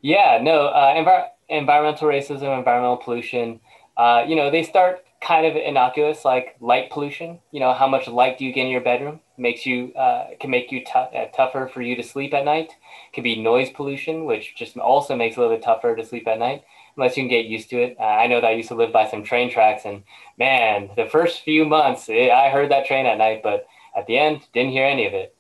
Yeah, 0.02 0.40
no, 0.42 0.68
uh, 0.68 0.96
envir- 0.96 1.30
environmental 1.50 2.08
racism, 2.08 2.58
environmental 2.58 2.98
pollution, 2.98 3.60
uh, 3.98 4.24
you 4.28 4.36
know, 4.36 4.50
they 4.50 4.64
start 4.64 5.04
kind 5.22 5.46
of 5.46 5.56
innocuous, 5.56 6.26
like 6.26 6.56
light 6.60 6.90
pollution. 6.90 7.40
You 7.52 7.60
know, 7.60 7.74
how 7.74 7.88
much 7.88 8.08
light 8.08 8.40
do 8.40 8.46
you 8.46 8.54
get 8.54 8.66
in 8.66 8.72
your 8.72 8.82
bedroom? 8.82 9.20
Makes 9.38 9.66
you 9.66 9.94
uh, 9.94 10.30
can 10.40 10.50
make 10.50 10.72
you 10.72 10.80
t- 10.80 10.92
uh, 10.96 11.26
tougher 11.36 11.70
for 11.72 11.82
you 11.82 11.96
to 11.96 12.04
sleep 12.04 12.34
at 12.34 12.46
night. 12.46 12.72
Could 13.14 13.24
be 13.24 13.42
noise 13.42 13.70
pollution, 13.70 14.26
which 14.26 14.56
just 14.56 14.76
also 14.78 15.16
makes 15.16 15.36
it 15.36 15.40
a 15.40 15.42
little 15.44 15.56
bit 15.56 15.64
tougher 15.64 15.96
to 15.96 16.06
sleep 16.06 16.28
at 16.28 16.40
night, 16.40 16.64
unless 16.96 17.16
you 17.16 17.24
can 17.24 17.30
get 17.30 17.46
used 17.46 17.70
to 17.72 17.82
it. 17.84 17.98
Uh, 18.00 18.04
I 18.04 18.28
know 18.28 18.42
that 18.42 18.48
I 18.48 18.52
used 18.52 18.70
to 18.70 18.76
live 18.76 18.92
by 18.94 19.08
some 19.08 19.24
train 19.24 19.52
tracks, 19.52 19.86
and 19.86 20.04
man, 20.38 20.90
the 20.96 21.06
first 21.06 21.42
few 21.44 21.66
months 21.66 22.10
it, 22.10 22.30
eh, 22.30 22.34
I 22.34 22.50
heard 22.50 22.72
that 22.72 22.88
train 22.88 23.06
at 23.06 23.18
night, 23.20 23.42
but 23.44 23.68
at 23.96 24.08
the 24.08 24.18
end 24.18 24.42
didn't 24.54 24.72
hear 24.72 24.86
any 24.86 25.06
of 25.06 25.14
it. 25.14 25.36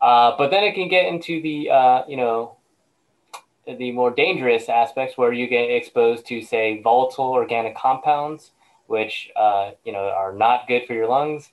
Uh, 0.00 0.34
but 0.38 0.50
then 0.50 0.64
it 0.64 0.74
can 0.74 0.88
get 0.88 1.06
into 1.06 1.42
the 1.42 1.70
uh, 1.70 2.02
you 2.08 2.16
know 2.16 2.56
the 3.66 3.92
more 3.92 4.10
dangerous 4.10 4.68
aspects 4.68 5.16
where 5.16 5.32
you 5.32 5.46
get 5.46 5.70
exposed 5.70 6.26
to 6.26 6.42
say 6.42 6.80
volatile 6.82 7.32
organic 7.32 7.76
compounds 7.76 8.52
which 8.86 9.30
uh, 9.36 9.70
you 9.84 9.92
know 9.92 10.08
are 10.08 10.32
not 10.32 10.66
good 10.66 10.86
for 10.86 10.94
your 10.94 11.06
lungs. 11.06 11.50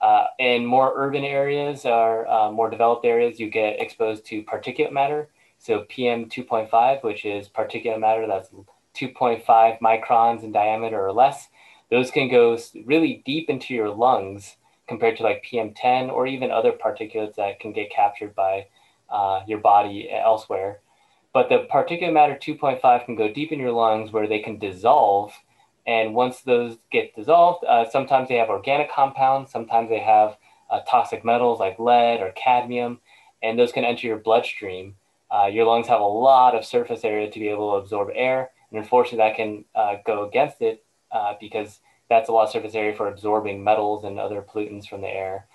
Uh, 0.00 0.26
in 0.38 0.66
more 0.66 0.92
urban 0.96 1.24
areas 1.24 1.86
or 1.86 2.28
uh, 2.28 2.50
more 2.50 2.68
developed 2.68 3.06
areas 3.06 3.40
you 3.40 3.48
get 3.48 3.80
exposed 3.80 4.26
to 4.26 4.42
particulate 4.42 4.92
matter. 4.92 5.30
So 5.58 5.86
pm 5.88 6.26
2.5 6.26 7.02
which 7.02 7.24
is 7.24 7.48
particulate 7.48 8.00
matter 8.00 8.26
that's 8.26 8.50
2.5 8.94 9.80
microns 9.80 10.42
in 10.42 10.52
diameter 10.52 11.00
or 11.00 11.12
less 11.12 11.48
those 11.90 12.10
can 12.10 12.28
go 12.28 12.58
really 12.84 13.22
deep 13.24 13.48
into 13.48 13.72
your 13.72 13.88
lungs 13.88 14.56
compared 14.86 15.16
to 15.16 15.22
like 15.22 15.44
pm10 15.44 16.10
or 16.10 16.26
even 16.26 16.50
other 16.50 16.72
particulates 16.72 17.36
that 17.36 17.60
can 17.60 17.72
get 17.72 17.90
captured 17.90 18.34
by 18.34 18.66
uh, 19.10 19.40
your 19.46 19.58
body 19.58 20.08
elsewhere 20.10 20.80
but 21.34 21.48
the 21.48 21.66
particulate 21.70 22.12
matter 22.12 22.36
2.5 22.36 23.04
can 23.04 23.16
go 23.16 23.30
deep 23.30 23.50
in 23.50 23.58
your 23.58 23.72
lungs 23.72 24.12
where 24.12 24.28
they 24.28 24.38
can 24.38 24.56
dissolve. 24.56 25.34
And 25.84 26.14
once 26.14 26.40
those 26.40 26.78
get 26.92 27.14
dissolved, 27.14 27.64
uh, 27.64 27.90
sometimes 27.90 28.28
they 28.28 28.36
have 28.36 28.48
organic 28.48 28.90
compounds, 28.90 29.50
sometimes 29.50 29.90
they 29.90 29.98
have 29.98 30.36
uh, 30.70 30.80
toxic 30.88 31.24
metals 31.24 31.58
like 31.58 31.78
lead 31.78 32.20
or 32.20 32.30
cadmium, 32.30 33.00
and 33.42 33.58
those 33.58 33.72
can 33.72 33.84
enter 33.84 34.06
your 34.06 34.18
bloodstream. 34.18 34.94
Uh, 35.28 35.46
your 35.46 35.66
lungs 35.66 35.88
have 35.88 36.00
a 36.00 36.04
lot 36.04 36.54
of 36.54 36.64
surface 36.64 37.04
area 37.04 37.28
to 37.28 37.40
be 37.40 37.48
able 37.48 37.72
to 37.72 37.82
absorb 37.82 38.10
air, 38.14 38.50
and 38.70 38.78
unfortunately, 38.78 39.18
that 39.18 39.36
can 39.36 39.64
uh, 39.74 39.96
go 40.06 40.26
against 40.26 40.62
it 40.62 40.84
uh, 41.10 41.34
because 41.40 41.80
that's 42.08 42.28
a 42.28 42.32
lot 42.32 42.44
of 42.44 42.50
surface 42.50 42.74
area 42.74 42.94
for 42.94 43.08
absorbing 43.08 43.64
metals 43.64 44.04
and 44.04 44.18
other 44.18 44.42
pollutants 44.42 44.86
from 44.86 45.00
the 45.00 45.08
air. 45.08 45.46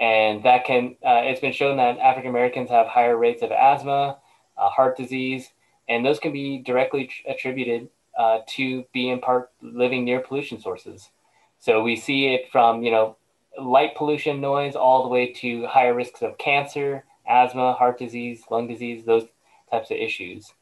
And 0.00 0.44
that 0.44 0.64
can, 0.64 0.96
uh, 1.04 1.22
it's 1.24 1.40
been 1.40 1.52
shown 1.52 1.76
that 1.76 1.98
African 1.98 2.30
Americans 2.30 2.70
have 2.70 2.86
higher 2.86 3.16
rates 3.16 3.42
of 3.42 3.52
asthma, 3.52 4.18
uh, 4.58 4.68
heart 4.68 4.96
disease, 4.96 5.52
and 5.88 6.04
those 6.04 6.18
can 6.18 6.32
be 6.32 6.58
directly 6.58 7.06
tr- 7.06 7.30
attributed 7.30 7.88
uh, 8.18 8.40
to 8.46 8.84
being 8.92 9.20
part 9.20 9.50
living 9.60 10.04
near 10.04 10.20
pollution 10.20 10.60
sources. 10.60 11.10
So 11.58 11.82
we 11.82 11.96
see 11.96 12.34
it 12.34 12.50
from 12.52 12.82
you 12.82 12.90
know 12.90 13.16
light 13.58 13.96
pollution, 13.96 14.40
noise, 14.40 14.76
all 14.76 15.02
the 15.02 15.08
way 15.08 15.32
to 15.32 15.66
higher 15.66 15.94
risks 15.94 16.22
of 16.22 16.38
cancer, 16.38 17.04
asthma, 17.26 17.72
heart 17.72 17.98
disease, 17.98 18.42
lung 18.50 18.68
disease, 18.68 19.04
those 19.04 19.24
types 19.70 19.90
of 19.90 19.96
issues. 19.96 20.52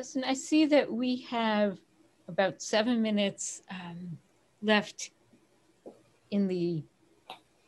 Justin, 0.00 0.24
I 0.24 0.32
see 0.32 0.64
that 0.64 0.90
we 0.90 1.26
have 1.28 1.76
about 2.26 2.62
seven 2.62 3.02
minutes 3.02 3.60
um, 3.70 4.16
left 4.62 5.10
in 6.30 6.48
the 6.48 6.82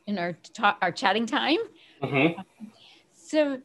in 0.06 0.18
our 0.18 0.32
ta- 0.54 0.78
our 0.80 0.90
chatting 0.90 1.26
time. 1.26 1.58
Mm-hmm. 2.02 2.40
So 3.12 3.60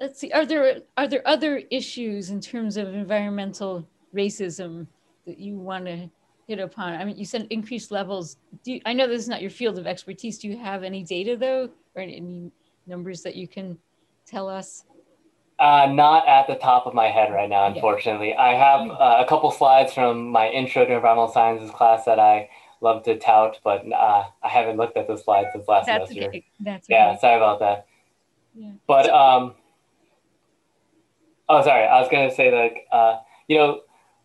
let's 0.00 0.20
see. 0.20 0.30
Are 0.30 0.46
there 0.46 0.82
are 0.96 1.08
there 1.08 1.26
other 1.26 1.60
issues 1.72 2.30
in 2.30 2.40
terms 2.40 2.76
of 2.76 2.94
environmental 2.94 3.84
racism 4.14 4.86
that 5.26 5.40
you 5.40 5.58
want 5.58 5.86
to 5.86 6.08
hit 6.46 6.60
upon? 6.60 6.92
I 6.92 7.04
mean, 7.04 7.18
you 7.18 7.24
said 7.24 7.48
increased 7.50 7.90
levels. 7.90 8.36
Do 8.62 8.74
you, 8.74 8.80
I 8.86 8.92
know 8.92 9.08
this 9.08 9.22
is 9.22 9.28
not 9.28 9.42
your 9.42 9.50
field 9.50 9.76
of 9.76 9.88
expertise? 9.88 10.38
Do 10.38 10.46
you 10.46 10.56
have 10.56 10.84
any 10.84 11.02
data 11.02 11.36
though, 11.36 11.68
or 11.96 12.02
any 12.02 12.52
numbers 12.86 13.22
that 13.22 13.34
you 13.34 13.48
can 13.48 13.76
tell 14.24 14.48
us? 14.48 14.84
Uh, 15.58 15.90
not 15.92 16.26
at 16.28 16.46
the 16.46 16.54
top 16.54 16.86
of 16.86 16.94
my 16.94 17.08
head 17.08 17.32
right 17.32 17.48
now, 17.48 17.66
unfortunately. 17.66 18.28
Yeah. 18.28 18.40
I 18.40 18.54
have 18.54 18.90
uh, 18.90 19.24
a 19.24 19.26
couple 19.28 19.50
slides 19.50 19.92
from 19.92 20.28
my 20.28 20.48
intro 20.48 20.84
to 20.84 20.94
environmental 20.94 21.32
sciences 21.32 21.72
class 21.72 22.04
that 22.04 22.20
I 22.20 22.48
love 22.80 23.02
to 23.04 23.18
tout, 23.18 23.58
but 23.64 23.84
uh, 23.92 24.24
I 24.40 24.48
haven't 24.48 24.76
looked 24.76 24.96
at 24.96 25.08
those 25.08 25.24
slides 25.24 25.48
since 25.52 25.66
last 25.66 25.86
That's 25.86 26.10
semester. 26.10 26.28
Okay. 26.28 26.44
That's 26.60 26.88
yeah, 26.88 27.16
sorry 27.18 27.36
about 27.36 27.58
that. 27.58 27.86
Yeah. 28.54 28.70
But 28.86 29.10
um, 29.10 29.54
oh, 31.48 31.62
sorry, 31.64 31.84
I 31.84 32.00
was 32.00 32.08
gonna 32.08 32.32
say 32.32 32.54
like 32.54 32.86
uh, 32.92 33.16
you 33.48 33.58
know, 33.58 33.80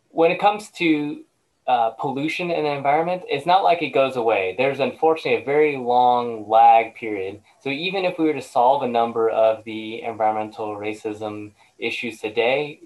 when 0.10 0.30
it 0.30 0.40
comes 0.40 0.70
to 0.72 1.24
uh, 1.68 1.92
pollution 1.92 2.52
in 2.52 2.64
the 2.64 2.72
environment, 2.72 3.24
it's 3.28 3.46
not 3.46 3.64
like 3.64 3.82
it 3.82 3.90
goes 3.90 4.16
away. 4.16 4.56
There's 4.58 4.80
unfortunately 4.80 5.42
a 5.42 5.46
very 5.46 5.78
long 5.78 6.50
lag 6.50 6.96
period. 6.96 7.42
So 7.62 7.70
even 7.70 8.04
if 8.04 8.18
we 8.18 8.26
were 8.26 8.34
to 8.34 8.42
solve 8.42 8.84
a 8.84 8.88
number 8.88 9.30
of 9.30 9.64
the 9.64 10.02
environmental 10.02 10.76
racism 10.76 11.52
issues 11.80 12.20
today, 12.20 12.82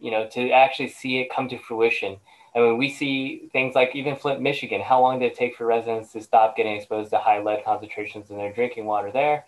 you 0.00 0.10
know, 0.10 0.26
to 0.28 0.50
actually 0.50 0.88
see 0.88 1.18
it 1.18 1.30
come 1.34 1.48
to 1.48 1.58
fruition, 1.58 2.16
I 2.56 2.60
mean, 2.60 2.78
we 2.78 2.88
see 2.88 3.48
things 3.52 3.74
like 3.74 3.94
even 3.94 4.16
Flint, 4.16 4.40
Michigan. 4.40 4.80
How 4.80 5.00
long 5.00 5.18
did 5.18 5.32
it 5.32 5.36
take 5.36 5.56
for 5.56 5.66
residents 5.66 6.12
to 6.12 6.22
stop 6.22 6.56
getting 6.56 6.74
exposed 6.74 7.10
to 7.10 7.18
high 7.18 7.42
lead 7.42 7.64
concentrations 7.64 8.30
in 8.30 8.38
their 8.38 8.52
drinking 8.52 8.86
water 8.86 9.12
there? 9.12 9.44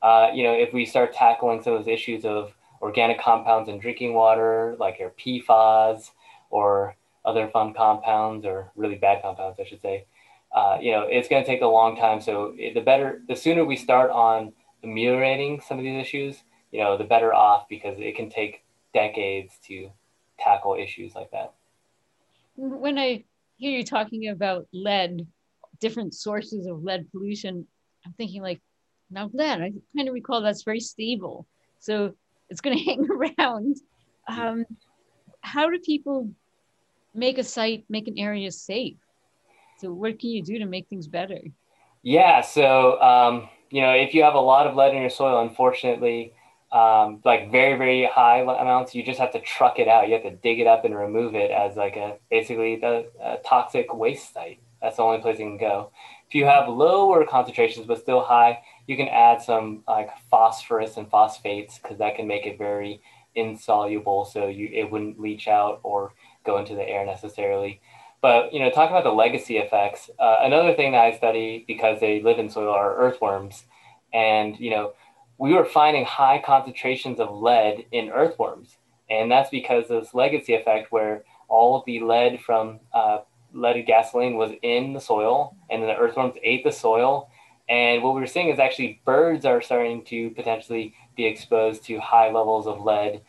Uh, 0.00 0.30
you 0.32 0.42
know, 0.44 0.54
if 0.54 0.72
we 0.72 0.86
start 0.86 1.12
tackling 1.12 1.62
some 1.62 1.74
of 1.74 1.84
those 1.84 1.92
issues 1.92 2.24
of 2.24 2.54
organic 2.80 3.20
compounds 3.20 3.68
in 3.68 3.78
drinking 3.78 4.14
water, 4.14 4.76
like 4.80 4.98
your 4.98 5.10
PFAS 5.10 6.10
or 6.50 6.96
other 7.24 7.48
fun 7.48 7.74
compounds 7.74 8.44
or 8.44 8.70
really 8.76 8.96
bad 8.96 9.22
compounds, 9.22 9.58
I 9.60 9.64
should 9.64 9.82
say, 9.82 10.06
uh, 10.54 10.78
you 10.80 10.92
know, 10.92 11.02
it's 11.02 11.28
going 11.28 11.42
to 11.42 11.46
take 11.46 11.62
a 11.62 11.66
long 11.66 11.96
time. 11.96 12.20
So 12.20 12.54
the 12.56 12.80
better, 12.80 13.22
the 13.28 13.36
sooner 13.36 13.64
we 13.64 13.76
start 13.76 14.10
on 14.10 14.52
ameliorating 14.82 15.60
some 15.60 15.78
of 15.78 15.84
these 15.84 16.00
issues, 16.00 16.42
you 16.72 16.80
know, 16.80 16.96
the 16.96 17.04
better 17.04 17.34
off 17.34 17.68
because 17.68 17.98
it 17.98 18.16
can 18.16 18.30
take 18.30 18.64
decades 18.94 19.58
to 19.66 19.90
tackle 20.38 20.74
issues 20.74 21.14
like 21.14 21.30
that 21.32 21.52
when 22.58 22.98
I 22.98 23.24
hear 23.56 23.70
you 23.70 23.84
talking 23.84 24.28
about 24.28 24.66
lead, 24.72 25.26
different 25.80 26.14
sources 26.14 26.66
of 26.66 26.82
lead 26.82 27.10
pollution, 27.12 27.66
I'm 28.04 28.12
thinking 28.14 28.42
like, 28.42 28.60
now 29.10 29.30
lead, 29.32 29.62
I 29.62 29.72
kind 29.96 30.08
of 30.08 30.14
recall 30.14 30.42
that's 30.42 30.64
very 30.64 30.80
stable. 30.80 31.46
So 31.78 32.14
it's 32.50 32.60
going 32.60 32.76
to 32.78 32.84
hang 32.84 33.06
around. 33.10 33.76
Um, 34.26 34.64
how 35.40 35.70
do 35.70 35.78
people 35.78 36.30
make 37.18 37.38
a 37.38 37.44
site, 37.44 37.84
make 37.88 38.08
an 38.08 38.18
area 38.18 38.50
safe? 38.50 38.96
So 39.78 39.92
what 39.92 40.18
can 40.18 40.30
you 40.30 40.42
do 40.42 40.58
to 40.58 40.66
make 40.66 40.88
things 40.88 41.06
better? 41.06 41.40
Yeah, 42.02 42.40
so 42.40 43.00
um, 43.00 43.48
you 43.70 43.82
know, 43.82 43.92
if 43.92 44.14
you 44.14 44.22
have 44.22 44.34
a 44.34 44.40
lot 44.40 44.66
of 44.66 44.76
lead 44.76 44.94
in 44.94 45.00
your 45.00 45.10
soil, 45.10 45.42
unfortunately, 45.42 46.32
um, 46.72 47.20
like 47.24 47.50
very 47.50 47.78
very 47.78 48.04
high 48.04 48.40
amounts 48.40 48.94
you 48.94 49.02
just 49.02 49.18
have 49.18 49.32
to 49.32 49.40
truck 49.40 49.78
it 49.78 49.88
out 49.88 50.06
you 50.06 50.14
have 50.14 50.22
to 50.22 50.30
dig 50.30 50.60
it 50.60 50.66
up 50.66 50.84
and 50.84 50.94
remove 50.94 51.34
it 51.34 51.50
as 51.50 51.76
like 51.76 51.96
a 51.96 52.18
basically 52.30 52.76
the 52.76 53.10
a 53.22 53.38
toxic 53.38 53.94
waste 53.94 54.34
site 54.34 54.60
that's 54.82 54.96
the 54.96 55.02
only 55.02 55.18
place 55.18 55.38
you 55.38 55.46
can 55.46 55.56
go 55.56 55.90
if 56.28 56.34
you 56.34 56.44
have 56.44 56.68
lower 56.68 57.24
concentrations 57.24 57.86
but 57.86 57.98
still 57.98 58.20
high 58.20 58.58
you 58.86 58.96
can 58.98 59.08
add 59.08 59.40
some 59.40 59.82
like 59.88 60.10
phosphorus 60.30 60.98
and 60.98 61.08
phosphates 61.10 61.78
because 61.78 61.96
that 61.96 62.16
can 62.16 62.26
make 62.26 62.44
it 62.44 62.58
very 62.58 63.00
insoluble 63.34 64.26
so 64.26 64.46
you 64.46 64.68
it 64.70 64.90
wouldn't 64.90 65.18
leach 65.18 65.48
out 65.48 65.80
or 65.82 66.12
go 66.44 66.58
into 66.58 66.74
the 66.74 66.88
air 66.88 67.04
necessarily 67.04 67.80
but 68.20 68.52
you 68.52 68.60
know 68.60 68.70
talking 68.70 68.96
about 68.96 69.04
the 69.04 69.10
legacy 69.10 69.58
effects 69.58 70.10
uh, 70.18 70.38
another 70.40 70.74
thing 70.74 70.92
that 70.92 71.02
i 71.02 71.16
study 71.16 71.64
because 71.66 72.00
they 72.00 72.20
live 72.22 72.38
in 72.38 72.48
soil 72.48 72.70
are 72.70 72.96
earthworms 72.96 73.64
and 74.12 74.58
you 74.58 74.70
know 74.70 74.92
we 75.38 75.54
were 75.54 75.64
finding 75.64 76.04
high 76.04 76.42
concentrations 76.44 77.20
of 77.20 77.30
lead 77.30 77.86
in 77.92 78.10
earthworms. 78.10 78.76
And 79.08 79.30
that's 79.30 79.50
because 79.50 79.84
of 79.84 80.02
this 80.02 80.12
legacy 80.12 80.54
effect 80.54 80.92
where 80.92 81.24
all 81.48 81.76
of 81.76 81.84
the 81.86 82.00
lead 82.00 82.40
from 82.42 82.80
uh, 82.92 83.20
leaded 83.54 83.86
gasoline 83.86 84.36
was 84.36 84.50
in 84.62 84.92
the 84.92 85.00
soil 85.00 85.56
and 85.70 85.80
then 85.80 85.88
the 85.88 85.96
earthworms 85.96 86.34
ate 86.42 86.64
the 86.64 86.72
soil. 86.72 87.30
And 87.68 88.02
what 88.02 88.14
we're 88.14 88.26
seeing 88.26 88.48
is 88.48 88.58
actually 88.58 89.00
birds 89.04 89.44
are 89.44 89.62
starting 89.62 90.04
to 90.06 90.30
potentially 90.30 90.94
be 91.16 91.24
exposed 91.24 91.84
to 91.84 91.98
high 92.00 92.30
levels 92.30 92.66
of 92.66 92.80
lead 92.80 93.22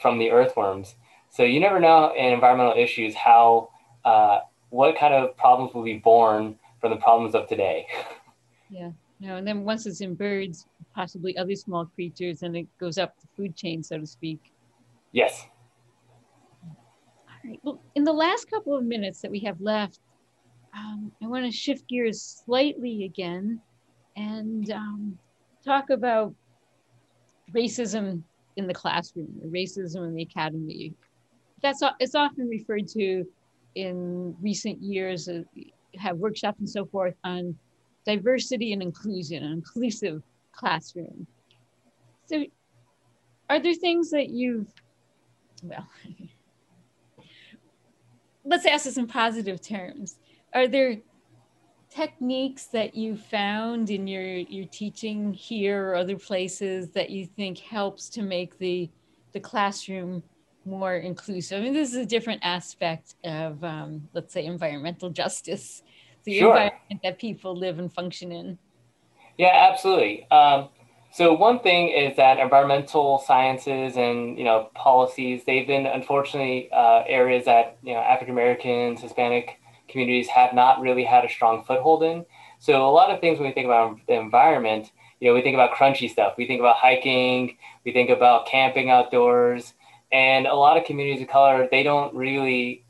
from 0.00 0.18
the 0.18 0.30
earthworms. 0.30 0.94
So 1.34 1.42
you 1.42 1.58
never 1.58 1.80
know 1.80 2.14
in 2.16 2.32
environmental 2.32 2.74
issues 2.80 3.12
how, 3.16 3.70
uh, 4.04 4.40
what 4.70 4.96
kind 4.96 5.12
of 5.12 5.36
problems 5.36 5.74
will 5.74 5.82
be 5.82 5.98
born 5.98 6.56
from 6.80 6.90
the 6.90 6.96
problems 6.96 7.34
of 7.34 7.48
today. 7.48 7.86
Yeah. 8.70 8.90
No, 9.20 9.36
and 9.36 9.46
then 9.46 9.62
once 9.62 9.86
it's 9.86 10.00
in 10.00 10.14
birds, 10.14 10.66
possibly 10.96 11.36
other 11.36 11.54
small 11.54 11.84
creatures, 11.84 12.42
and 12.42 12.56
it 12.56 12.66
goes 12.80 12.98
up 12.98 13.14
the 13.20 13.28
food 13.36 13.54
chain, 13.54 13.84
so 13.84 13.98
to 13.98 14.06
speak. 14.06 14.40
Yes. 15.12 15.46
All 16.64 16.70
right. 17.44 17.60
Well, 17.62 17.80
in 17.94 18.02
the 18.02 18.12
last 18.12 18.50
couple 18.50 18.76
of 18.76 18.82
minutes 18.82 19.20
that 19.20 19.30
we 19.30 19.38
have 19.40 19.60
left, 19.60 20.00
um, 20.76 21.12
I 21.22 21.28
want 21.28 21.44
to 21.44 21.52
shift 21.52 21.86
gears 21.86 22.42
slightly 22.44 23.04
again 23.04 23.60
and 24.16 24.68
um, 24.72 25.18
talk 25.64 25.90
about 25.90 26.34
racism 27.54 28.22
in 28.56 28.66
the 28.66 28.74
classroom, 28.74 29.28
racism 29.46 30.08
in 30.08 30.14
the 30.14 30.22
academy. 30.22 30.94
That's 31.64 31.82
it's 31.98 32.14
often 32.14 32.46
referred 32.46 32.86
to 32.88 33.24
in 33.74 34.36
recent 34.42 34.82
years, 34.82 35.30
uh, 35.30 35.44
have 35.96 36.18
workshops 36.18 36.58
and 36.58 36.68
so 36.68 36.84
forth 36.84 37.14
on 37.24 37.56
diversity 38.04 38.74
and 38.74 38.82
inclusion, 38.82 39.42
an 39.42 39.52
inclusive 39.52 40.22
classroom. 40.52 41.26
So, 42.26 42.44
are 43.48 43.60
there 43.60 43.72
things 43.72 44.10
that 44.10 44.28
you've, 44.28 44.68
well, 45.62 45.88
let's 48.44 48.66
ask 48.66 48.84
this 48.84 48.98
in 48.98 49.06
positive 49.06 49.62
terms. 49.62 50.18
Are 50.52 50.68
there 50.68 50.98
techniques 51.88 52.66
that 52.66 52.94
you 52.94 53.16
found 53.16 53.88
in 53.88 54.06
your 54.06 54.22
your 54.22 54.66
teaching 54.66 55.32
here 55.32 55.88
or 55.88 55.94
other 55.94 56.18
places 56.18 56.90
that 56.90 57.08
you 57.08 57.24
think 57.24 57.58
helps 57.58 58.10
to 58.10 58.20
make 58.20 58.58
the 58.58 58.90
the 59.32 59.40
classroom 59.40 60.22
more 60.66 60.94
inclusive? 60.96 61.60
I 61.60 61.64
mean, 61.64 61.72
this 61.72 61.90
is 61.90 61.96
a 61.96 62.06
different 62.06 62.40
aspect 62.42 63.14
of, 63.24 63.62
um, 63.64 64.08
let's 64.12 64.32
say, 64.32 64.44
environmental 64.44 65.10
justice, 65.10 65.82
the 66.24 66.38
sure. 66.38 66.50
environment 66.50 67.00
that 67.02 67.18
people 67.18 67.56
live 67.56 67.78
and 67.78 67.92
function 67.92 68.32
in. 68.32 68.58
Yeah, 69.36 69.68
absolutely. 69.70 70.30
Um, 70.30 70.68
so 71.14 71.32
one 71.32 71.60
thing 71.60 71.90
is 71.90 72.16
that 72.16 72.38
environmental 72.38 73.18
sciences 73.24 73.96
and 73.96 74.36
you 74.36 74.42
know 74.42 74.68
policies 74.74 75.42
they've 75.46 75.66
been 75.66 75.86
unfortunately 75.86 76.68
uh, 76.72 77.04
areas 77.06 77.44
that 77.44 77.78
you 77.82 77.94
know 77.94 78.00
African 78.00 78.34
Americans, 78.34 79.00
Hispanic 79.00 79.60
communities 79.88 80.28
have 80.28 80.54
not 80.54 80.80
really 80.80 81.04
had 81.04 81.24
a 81.24 81.28
strong 81.28 81.62
foothold 81.64 82.02
in. 82.02 82.24
So 82.58 82.88
a 82.88 82.90
lot 82.90 83.10
of 83.10 83.20
things 83.20 83.38
when 83.38 83.46
we 83.48 83.54
think 83.54 83.66
about 83.66 83.98
the 84.08 84.14
environment, 84.14 84.90
you 85.20 85.28
know, 85.28 85.34
we 85.34 85.42
think 85.42 85.54
about 85.54 85.72
crunchy 85.72 86.10
stuff. 86.10 86.34
We 86.36 86.46
think 86.46 86.60
about 86.60 86.76
hiking. 86.76 87.58
We 87.84 87.92
think 87.92 88.10
about 88.10 88.46
camping 88.46 88.90
outdoors. 88.90 89.74
And 90.14 90.46
a 90.46 90.54
lot 90.54 90.78
of 90.78 90.84
communities 90.84 91.20
of 91.20 91.28
color, 91.28 91.68
they 91.70 91.82
don't 91.82 92.14
really, 92.14 92.86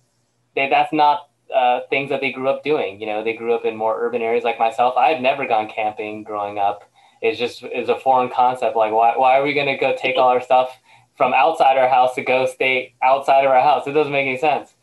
they, 0.55 0.69
that's 0.69 0.93
not 0.93 1.31
uh, 1.53 1.81
things 1.91 2.11
that 2.11 2.21
they 2.21 2.31
grew 2.31 2.49
up 2.49 2.63
doing. 2.63 3.01
You 3.01 3.07
know, 3.07 3.25
they 3.25 3.33
grew 3.33 3.53
up 3.55 3.65
in 3.65 3.77
more 3.77 3.99
urban 3.99 4.23
areas 4.23 4.45
like 4.45 4.59
myself. 4.59 4.95
i've 4.97 5.21
never 5.21 5.47
gone 5.47 5.69
camping 5.69 6.23
growing 6.23 6.59
up 6.59 6.85
it's 7.25 7.39
just 7.39 7.65
is 7.65 7.89
a 7.89 7.99
foreign 7.99 8.29
concept. 8.29 8.77
Like, 8.77 8.93
why, 8.93 9.17
why 9.17 9.39
are 9.39 9.43
we 9.43 9.55
going 9.55 9.67
to 9.67 9.79
go 9.79 9.97
take 9.97 10.19
all 10.19 10.29
our 10.29 10.43
stuff 10.43 10.79
from 11.17 11.33
outside 11.33 11.79
our 11.79 11.89
house 11.89 12.15
to 12.17 12.23
go 12.23 12.45
stay 12.45 12.95
outside 13.03 13.47
of 13.47 13.51
our 13.51 13.63
house? 13.63 13.87
It 13.87 13.93
doesn't 13.93 14.13
make 14.13 14.27
any 14.27 14.37
sense. 14.37 14.75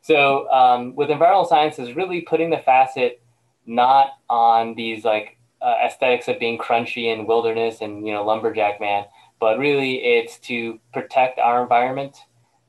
So 0.00 0.48
um, 0.52 0.94
with 0.94 1.10
environmental 1.10 1.46
sciences, 1.46 1.96
really 1.96 2.20
putting 2.20 2.50
the 2.50 2.58
facet 2.58 3.20
not 3.66 4.10
on 4.28 4.76
these 4.76 5.04
like 5.04 5.36
uh, 5.60 5.74
aesthetics 5.84 6.28
of 6.28 6.38
being 6.38 6.58
crunchy 6.58 7.12
and 7.12 7.26
wilderness 7.26 7.80
and 7.80 8.06
you 8.06 8.12
know 8.12 8.24
lumberjack 8.24 8.80
man, 8.80 9.04
but 9.40 9.58
really 9.58 9.96
it's 10.04 10.38
to 10.40 10.78
protect 10.92 11.38
our 11.38 11.62
environment, 11.62 12.16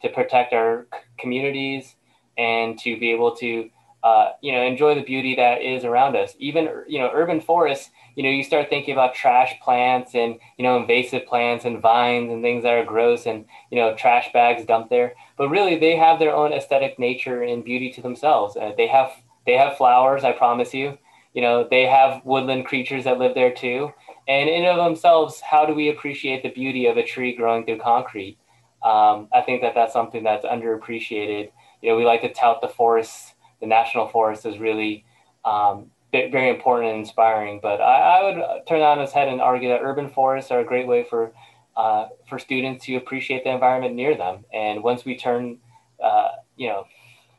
to 0.01 0.10
protect 0.10 0.53
our 0.53 0.88
c- 0.93 0.99
communities, 1.17 1.95
and 2.38 2.79
to 2.79 2.97
be 2.99 3.12
able 3.12 3.36
to 3.36 3.69
uh, 4.03 4.31
you 4.41 4.51
know 4.51 4.62
enjoy 4.63 4.95
the 4.95 5.03
beauty 5.03 5.36
that 5.36 5.62
is 5.62 5.84
around 5.84 6.15
us. 6.15 6.36
Even 6.39 6.69
you 6.88 6.99
know 6.99 7.10
urban 7.13 7.41
forests 7.41 7.91
you 8.15 8.23
know, 8.23 8.29
you 8.29 8.43
start 8.43 8.69
thinking 8.69 8.93
about 8.93 9.13
trash 9.13 9.60
plants 9.62 10.15
and, 10.15 10.38
you 10.57 10.63
know, 10.63 10.77
invasive 10.77 11.25
plants 11.25 11.65
and 11.65 11.81
vines 11.81 12.29
and 12.31 12.41
things 12.41 12.63
that 12.63 12.73
are 12.73 12.84
gross 12.84 13.25
and, 13.25 13.45
you 13.69 13.77
know, 13.77 13.95
trash 13.95 14.31
bags 14.34 14.65
dumped 14.65 14.89
there. 14.89 15.15
But 15.38 15.49
really 15.49 15.79
they 15.79 15.95
have 15.95 16.19
their 16.19 16.36
own 16.36 16.51
aesthetic 16.53 16.99
nature 16.99 17.41
and 17.41 17.63
beauty 17.63 17.91
to 17.93 18.01
themselves. 18.01 18.57
Uh, 18.57 18.71
they 18.75 18.88
have 18.88 19.12
they 19.45 19.53
have 19.53 19.77
flowers, 19.77 20.23
I 20.23 20.34
promise 20.34 20.73
you. 20.73 20.97
You 21.34 21.41
know, 21.41 21.67
they 21.69 21.86
have 21.86 22.23
woodland 22.25 22.65
creatures 22.65 23.05
that 23.05 23.17
live 23.17 23.34
there 23.34 23.53
too. 23.53 23.93
And 24.31 24.49
in 24.49 24.63
of 24.65 24.77
themselves, 24.77 25.41
how 25.41 25.65
do 25.65 25.73
we 25.73 25.89
appreciate 25.89 26.41
the 26.41 26.51
beauty 26.51 26.85
of 26.85 26.95
a 26.95 27.03
tree 27.03 27.35
growing 27.35 27.65
through 27.65 27.79
concrete? 27.79 28.37
Um, 28.81 29.27
I 29.33 29.41
think 29.45 29.61
that 29.61 29.75
that's 29.75 29.91
something 29.91 30.23
that's 30.23 30.45
underappreciated. 30.45 31.51
You 31.81 31.89
know, 31.89 31.97
we 31.97 32.05
like 32.05 32.21
to 32.21 32.31
tout 32.31 32.61
the 32.61 32.69
forests, 32.69 33.33
the 33.59 33.67
national 33.67 34.07
forest 34.07 34.45
is 34.45 34.57
really 34.57 35.03
um, 35.43 35.91
very 36.13 36.49
important 36.49 36.91
and 36.91 36.99
inspiring. 36.99 37.59
But 37.61 37.81
I, 37.81 38.19
I, 38.19 38.23
would 38.23 38.67
turn 38.67 38.81
on 38.81 39.01
its 39.01 39.11
head 39.11 39.27
and 39.27 39.41
argue 39.41 39.67
that 39.67 39.81
urban 39.83 40.07
forests 40.09 40.49
are 40.49 40.61
a 40.61 40.65
great 40.65 40.87
way 40.87 41.03
for 41.03 41.33
uh, 41.75 42.07
for 42.29 42.39
students 42.39 42.85
to 42.85 42.95
appreciate 42.95 43.43
the 43.43 43.49
environment 43.49 43.95
near 43.95 44.15
them. 44.15 44.45
And 44.53 44.81
once 44.81 45.03
we 45.03 45.17
turn, 45.17 45.57
uh, 46.01 46.29
you 46.55 46.69
know, 46.69 46.85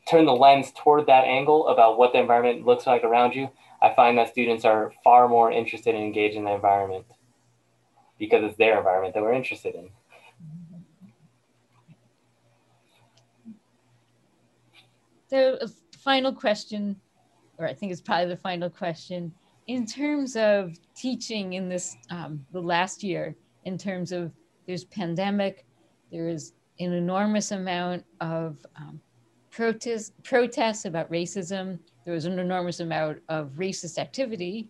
turn 0.07 0.26
the 0.26 0.33
lens 0.33 0.72
toward 0.76 1.07
that 1.07 1.24
angle 1.24 1.68
about 1.68 1.96
what 1.96 2.12
the 2.12 2.18
environment 2.18 2.66
looks 2.66 2.87
like 2.87 3.02
around 3.02 3.35
you, 3.35 3.48
I 3.83 3.95
find 3.95 4.16
that 4.18 4.29
students 4.29 4.64
are 4.64 4.92
far 5.03 5.29
more 5.29 5.51
interested 5.51 5.95
and 5.95 6.05
engaged 6.05 6.37
in 6.37 6.45
the 6.45 6.53
environment 6.53 7.05
because 8.18 8.45
it's 8.45 8.57
their 8.57 8.79
environment 8.79 9.14
that 9.14 9.23
we're 9.23 9.33
interested 9.33 9.75
in. 9.75 9.90
So, 15.29 15.59
a 15.61 15.68
final 15.99 16.33
question 16.33 16.97
or 17.62 17.68
I 17.68 17.75
think 17.75 17.92
it's 17.92 18.01
probably 18.01 18.27
the 18.27 18.37
final 18.37 18.68
question, 18.68 19.33
in 19.68 19.87
terms 19.87 20.37
of 20.37 20.77
teaching 20.97 21.55
in 21.55 21.68
this, 21.68 21.97
um, 22.11 22.45
the 22.53 22.61
last 22.61 23.03
year, 23.03 23.37
in 23.64 23.79
terms 23.79 24.11
of 24.11 24.33
there's 24.66 24.85
pandemic, 24.85 25.64
there 26.11 26.29
is 26.29 26.55
an 26.81 26.92
enormous 26.92 27.53
amount 27.53 28.05
of 28.21 28.59
um, 28.77 29.01
protest, 29.51 30.12
protests 30.25 30.85
about 30.85 31.11
racism, 31.11 31.79
there 32.05 32.15
was 32.15 32.25
an 32.25 32.38
enormous 32.38 32.81
amount 32.81 33.23
of 33.29 33.51
racist 33.57 33.99
activity. 33.99 34.69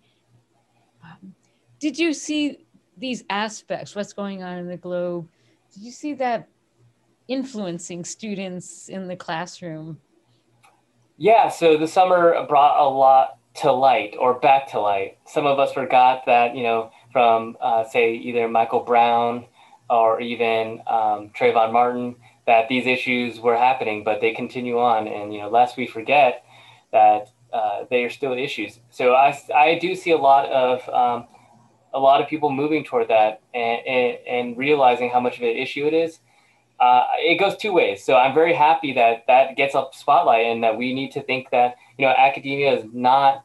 Um, 1.03 1.35
did 1.81 1.99
you 1.99 2.13
see 2.13 2.67
these 2.97 3.25
aspects, 3.31 3.95
what's 3.95 4.13
going 4.13 4.43
on 4.43 4.59
in 4.59 4.69
the 4.69 4.77
globe? 4.77 5.29
Did 5.75 5.83
you 5.83 5.91
see 5.91 6.15
that 6.15 6.49
influencing 7.29 8.05
students 8.05 8.89
in 8.89 9.09
the 9.09 9.17
classroom 9.17 9.99
yeah, 11.23 11.51
so 11.51 11.77
the 11.77 11.87
summer 11.87 12.45
brought 12.49 12.85
a 12.85 12.89
lot 12.89 13.39
to 13.61 13.71
light 13.71 14.17
or 14.19 14.41
back 14.41 14.69
to 14.73 14.81
light. 14.81 15.19
Some 15.25 15.47
of 15.47 15.59
us 15.59 15.73
forgot 15.73 16.27
that, 16.27 16.57
you 16.57 16.65
know, 16.65 16.91
from 17.13 17.57
uh, 17.61 17.85
say 17.85 18.15
either 18.15 18.49
Michael 18.49 18.81
Brown 18.81 19.47
or 19.89 20.21
even 20.21 20.81
um, 20.87 21.31
Trayvon 21.31 21.73
Martin, 21.73 22.17
that 22.47 22.69
these 22.69 22.87
issues 22.87 23.39
were 23.39 23.57
happening, 23.57 24.03
but 24.03 24.21
they 24.21 24.33
continue 24.33 24.81
on. 24.81 25.07
And, 25.07 25.33
you 25.33 25.41
know, 25.41 25.49
lest 25.49 25.77
we 25.77 25.87
forget 25.87 26.45
that 26.93 27.31
uh, 27.53 27.85
they 27.91 28.05
are 28.05 28.11
still 28.11 28.33
issues. 28.33 28.81
So 28.91 29.15
I, 29.15 29.39
I 29.55 29.79
do 29.79 29.95
see 29.95 30.13
a 30.13 30.17
lot 30.17 30.49
of, 30.51 30.89
um, 30.89 31.27
a 31.93 31.99
lot 31.99 32.23
of 32.23 32.29
people 32.29 32.51
moving 32.51 32.85
toward 32.85 33.09
that 33.09 33.43
and, 33.53 33.87
and, 33.87 34.19
and 34.27 34.57
realizing 34.57 35.11
how 35.11 35.21
much 35.21 35.37
of 35.37 35.43
an 35.43 35.57
issue 35.57 35.87
it 35.87 35.95
is 35.95 36.21
uh, 36.83 37.07
it 37.19 37.39
goes 37.39 37.57
two 37.57 37.73
ways. 37.73 38.03
So 38.05 38.17
I'm 38.17 38.35
very 38.35 38.53
happy 38.53 38.93
that 38.95 39.25
that 39.29 39.57
gets 39.57 39.77
a 39.77 39.85
spotlight 39.93 40.47
and 40.47 40.65
that 40.65 40.77
we 40.77 40.93
need 40.93 41.13
to 41.13 41.23
think 41.23 41.51
that, 41.51 41.77
you 41.97 42.05
know, 42.05 42.13
academia 42.13 42.73
is 42.77 42.85
not, 42.93 43.45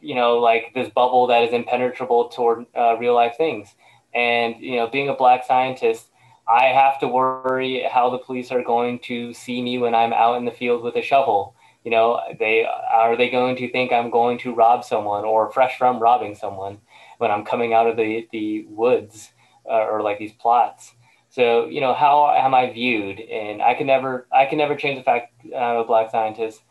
you 0.00 0.16
know, 0.16 0.38
like 0.38 0.72
this 0.74 0.88
bubble 0.88 1.28
that 1.28 1.44
is 1.44 1.52
impenetrable 1.52 2.28
toward 2.28 2.66
uh, 2.76 2.96
real 2.98 3.14
life 3.14 3.34
things. 3.36 3.76
And, 4.12 4.56
you 4.58 4.74
know, 4.74 4.88
being 4.88 5.08
a 5.08 5.14
black 5.14 5.44
scientist, 5.44 6.10
I 6.48 6.64
have 6.64 6.98
to 7.00 7.06
worry 7.06 7.86
how 7.88 8.10
the 8.10 8.18
police 8.18 8.50
are 8.50 8.62
going 8.62 8.98
to 9.04 9.32
see 9.32 9.62
me 9.62 9.78
when 9.78 9.94
I'm 9.94 10.12
out 10.12 10.36
in 10.36 10.44
the 10.44 10.50
field 10.50 10.82
with 10.82 10.96
a 10.96 11.02
shovel. 11.02 11.54
You 11.86 11.92
know, 11.92 12.20
they 12.38 12.66
are 12.66 13.16
they 13.16 13.30
going 13.30 13.56
to 13.56 13.70
think 13.70 13.92
I'm 13.92 14.10
going 14.10 14.38
to 14.40 14.54
rob 14.54 14.84
someone 14.84 15.24
or 15.24 15.50
fresh 15.52 15.78
from 15.78 16.00
robbing 16.00 16.34
someone 16.34 16.80
when 17.18 17.30
I'm 17.30 17.44
coming 17.44 17.72
out 17.72 17.86
of 17.86 17.96
the, 17.96 18.28
the 18.32 18.66
woods 18.68 19.30
uh, 19.64 19.86
or 19.86 20.02
like 20.02 20.18
these 20.18 20.32
plots 20.32 20.96
so 21.36 21.66
you 21.66 21.82
know, 21.82 21.92
how 21.92 22.30
am 22.34 22.54
I 22.54 22.70
viewed? 22.70 23.20
And 23.20 23.60
I 23.60 23.74
can 23.74 23.86
never, 23.86 24.26
I 24.32 24.46
can 24.46 24.56
never 24.56 24.74
change 24.74 24.98
the 24.98 25.04
fact 25.04 25.34
I'm 25.44 25.76
a 25.76 25.84
black 25.84 26.10
scientist. 26.10 26.62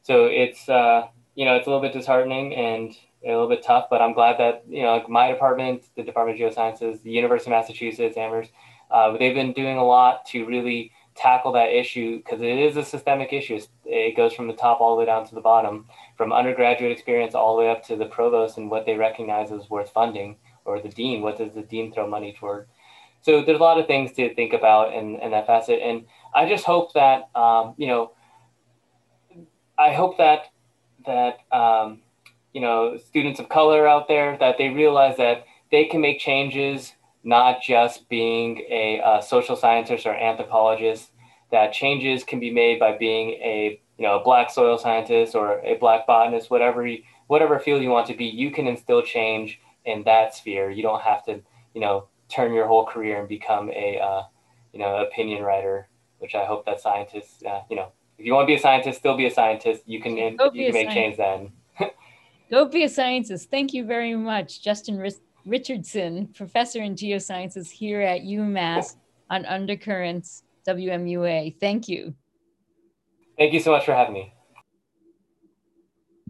So 0.00 0.24
it's, 0.24 0.66
uh, 0.66 1.08
you 1.34 1.44
know, 1.44 1.56
it's 1.56 1.66
a 1.66 1.70
little 1.70 1.82
bit 1.82 1.92
disheartening 1.92 2.54
and 2.54 2.96
a 3.22 3.28
little 3.28 3.50
bit 3.50 3.62
tough. 3.62 3.88
But 3.90 4.00
I'm 4.00 4.14
glad 4.14 4.38
that 4.38 4.64
you 4.66 4.82
know 4.82 5.04
my 5.10 5.30
department, 5.30 5.84
the 5.94 6.02
Department 6.02 6.40
of 6.40 6.54
Geosciences, 6.54 7.02
the 7.02 7.10
University 7.10 7.50
of 7.50 7.56
Massachusetts, 7.56 8.16
Amherst, 8.16 8.50
uh, 8.90 9.14
they've 9.18 9.34
been 9.34 9.52
doing 9.52 9.76
a 9.76 9.84
lot 9.84 10.24
to 10.28 10.46
really 10.46 10.92
tackle 11.14 11.52
that 11.52 11.72
issue 11.72 12.18
because 12.18 12.40
it 12.40 12.58
is 12.58 12.76
a 12.76 12.84
systemic 12.84 13.32
issue. 13.32 13.60
It 13.84 14.16
goes 14.16 14.34
from 14.34 14.48
the 14.48 14.54
top 14.54 14.80
all 14.80 14.94
the 14.94 15.00
way 15.00 15.06
down 15.06 15.26
to 15.28 15.34
the 15.34 15.40
bottom, 15.40 15.86
from 16.16 16.32
undergraduate 16.32 16.92
experience 16.92 17.34
all 17.34 17.56
the 17.56 17.62
way 17.62 17.70
up 17.70 17.84
to 17.86 17.96
the 17.96 18.06
provost 18.06 18.58
and 18.58 18.70
what 18.70 18.86
they 18.86 18.96
recognize 18.96 19.52
as 19.52 19.70
worth 19.70 19.90
funding, 19.90 20.36
or 20.64 20.80
the 20.80 20.88
dean. 20.88 21.22
What 21.22 21.38
does 21.38 21.52
the 21.54 21.62
dean 21.62 21.92
throw 21.92 22.08
money 22.08 22.34
toward? 22.38 22.66
so 23.24 23.42
there's 23.42 23.58
a 23.58 23.62
lot 23.62 23.80
of 23.80 23.86
things 23.86 24.12
to 24.12 24.34
think 24.34 24.52
about 24.52 24.92
in, 24.92 25.16
in 25.16 25.30
that 25.30 25.46
facet. 25.46 25.80
And 25.82 26.04
I 26.34 26.46
just 26.46 26.66
hope 26.66 26.92
that, 26.92 27.30
um, 27.34 27.72
you 27.78 27.86
know, 27.86 28.12
I 29.78 29.94
hope 29.94 30.18
that, 30.18 30.52
that, 31.06 31.38
um, 31.50 32.02
you 32.52 32.60
know, 32.60 32.98
students 32.98 33.40
of 33.40 33.48
color 33.48 33.88
out 33.88 34.08
there, 34.08 34.36
that 34.40 34.58
they 34.58 34.68
realize 34.68 35.16
that 35.16 35.46
they 35.70 35.86
can 35.86 36.02
make 36.02 36.20
changes, 36.20 36.92
not 37.24 37.62
just 37.62 38.08
being 38.08 38.58
a, 38.70 39.00
a 39.04 39.22
social 39.22 39.56
scientist 39.56 40.06
or 40.06 40.14
anthropologist. 40.14 41.10
That 41.50 41.72
changes 41.72 42.24
can 42.24 42.40
be 42.40 42.50
made 42.50 42.78
by 42.78 42.96
being 42.96 43.30
a 43.30 43.80
you 43.96 44.04
know 44.04 44.18
a 44.18 44.24
black 44.24 44.50
soil 44.50 44.76
scientist 44.76 45.34
or 45.34 45.60
a 45.60 45.74
black 45.74 46.06
botanist, 46.06 46.50
whatever 46.50 46.86
you, 46.86 47.02
whatever 47.28 47.58
field 47.58 47.82
you 47.82 47.90
want 47.90 48.06
to 48.08 48.14
be. 48.14 48.24
You 48.24 48.50
can 48.50 48.66
instill 48.66 49.02
change 49.02 49.60
in 49.84 50.02
that 50.04 50.34
sphere. 50.34 50.70
You 50.70 50.82
don't 50.82 51.02
have 51.02 51.24
to 51.26 51.40
you 51.74 51.80
know 51.80 52.08
turn 52.28 52.52
your 52.52 52.66
whole 52.66 52.84
career 52.84 53.20
and 53.20 53.28
become 53.28 53.70
a 53.70 54.00
uh, 54.00 54.22
you 54.72 54.80
know 54.80 54.96
opinion 54.96 55.42
writer. 55.42 55.88
Which 56.18 56.34
I 56.34 56.44
hope 56.44 56.64
that 56.66 56.80
scientists 56.80 57.42
uh, 57.44 57.62
you 57.70 57.76
know 57.76 57.92
if 58.18 58.26
you 58.26 58.32
want 58.32 58.44
to 58.44 58.46
be 58.46 58.54
a 58.54 58.60
scientist, 58.60 58.98
still 58.98 59.16
be 59.16 59.26
a 59.26 59.30
scientist. 59.30 59.82
You 59.86 60.00
can, 60.00 60.16
you 60.16 60.36
can 60.36 60.52
make 60.54 60.72
scientist. 60.72 60.94
change 60.94 61.16
then. 61.16 61.52
Go 62.50 62.66
be 62.66 62.84
a 62.84 62.88
scientist. 62.88 63.50
Thank 63.50 63.74
you 63.74 63.84
very 63.84 64.14
much, 64.14 64.62
Justin 64.62 64.98
Richardson, 65.44 66.28
professor 66.28 66.82
in 66.82 66.94
geosciences 66.94 67.70
here 67.70 68.00
at 68.00 68.22
UMass 68.22 68.96
on 69.30 69.44
Undercurrents 69.44 70.42
WMUA. 70.66 71.58
Thank 71.60 71.88
you. 71.88 72.14
Thank 73.36 73.52
you 73.52 73.60
so 73.60 73.70
much 73.70 73.84
for 73.84 73.92
having 73.92 74.14
me. 74.14 74.32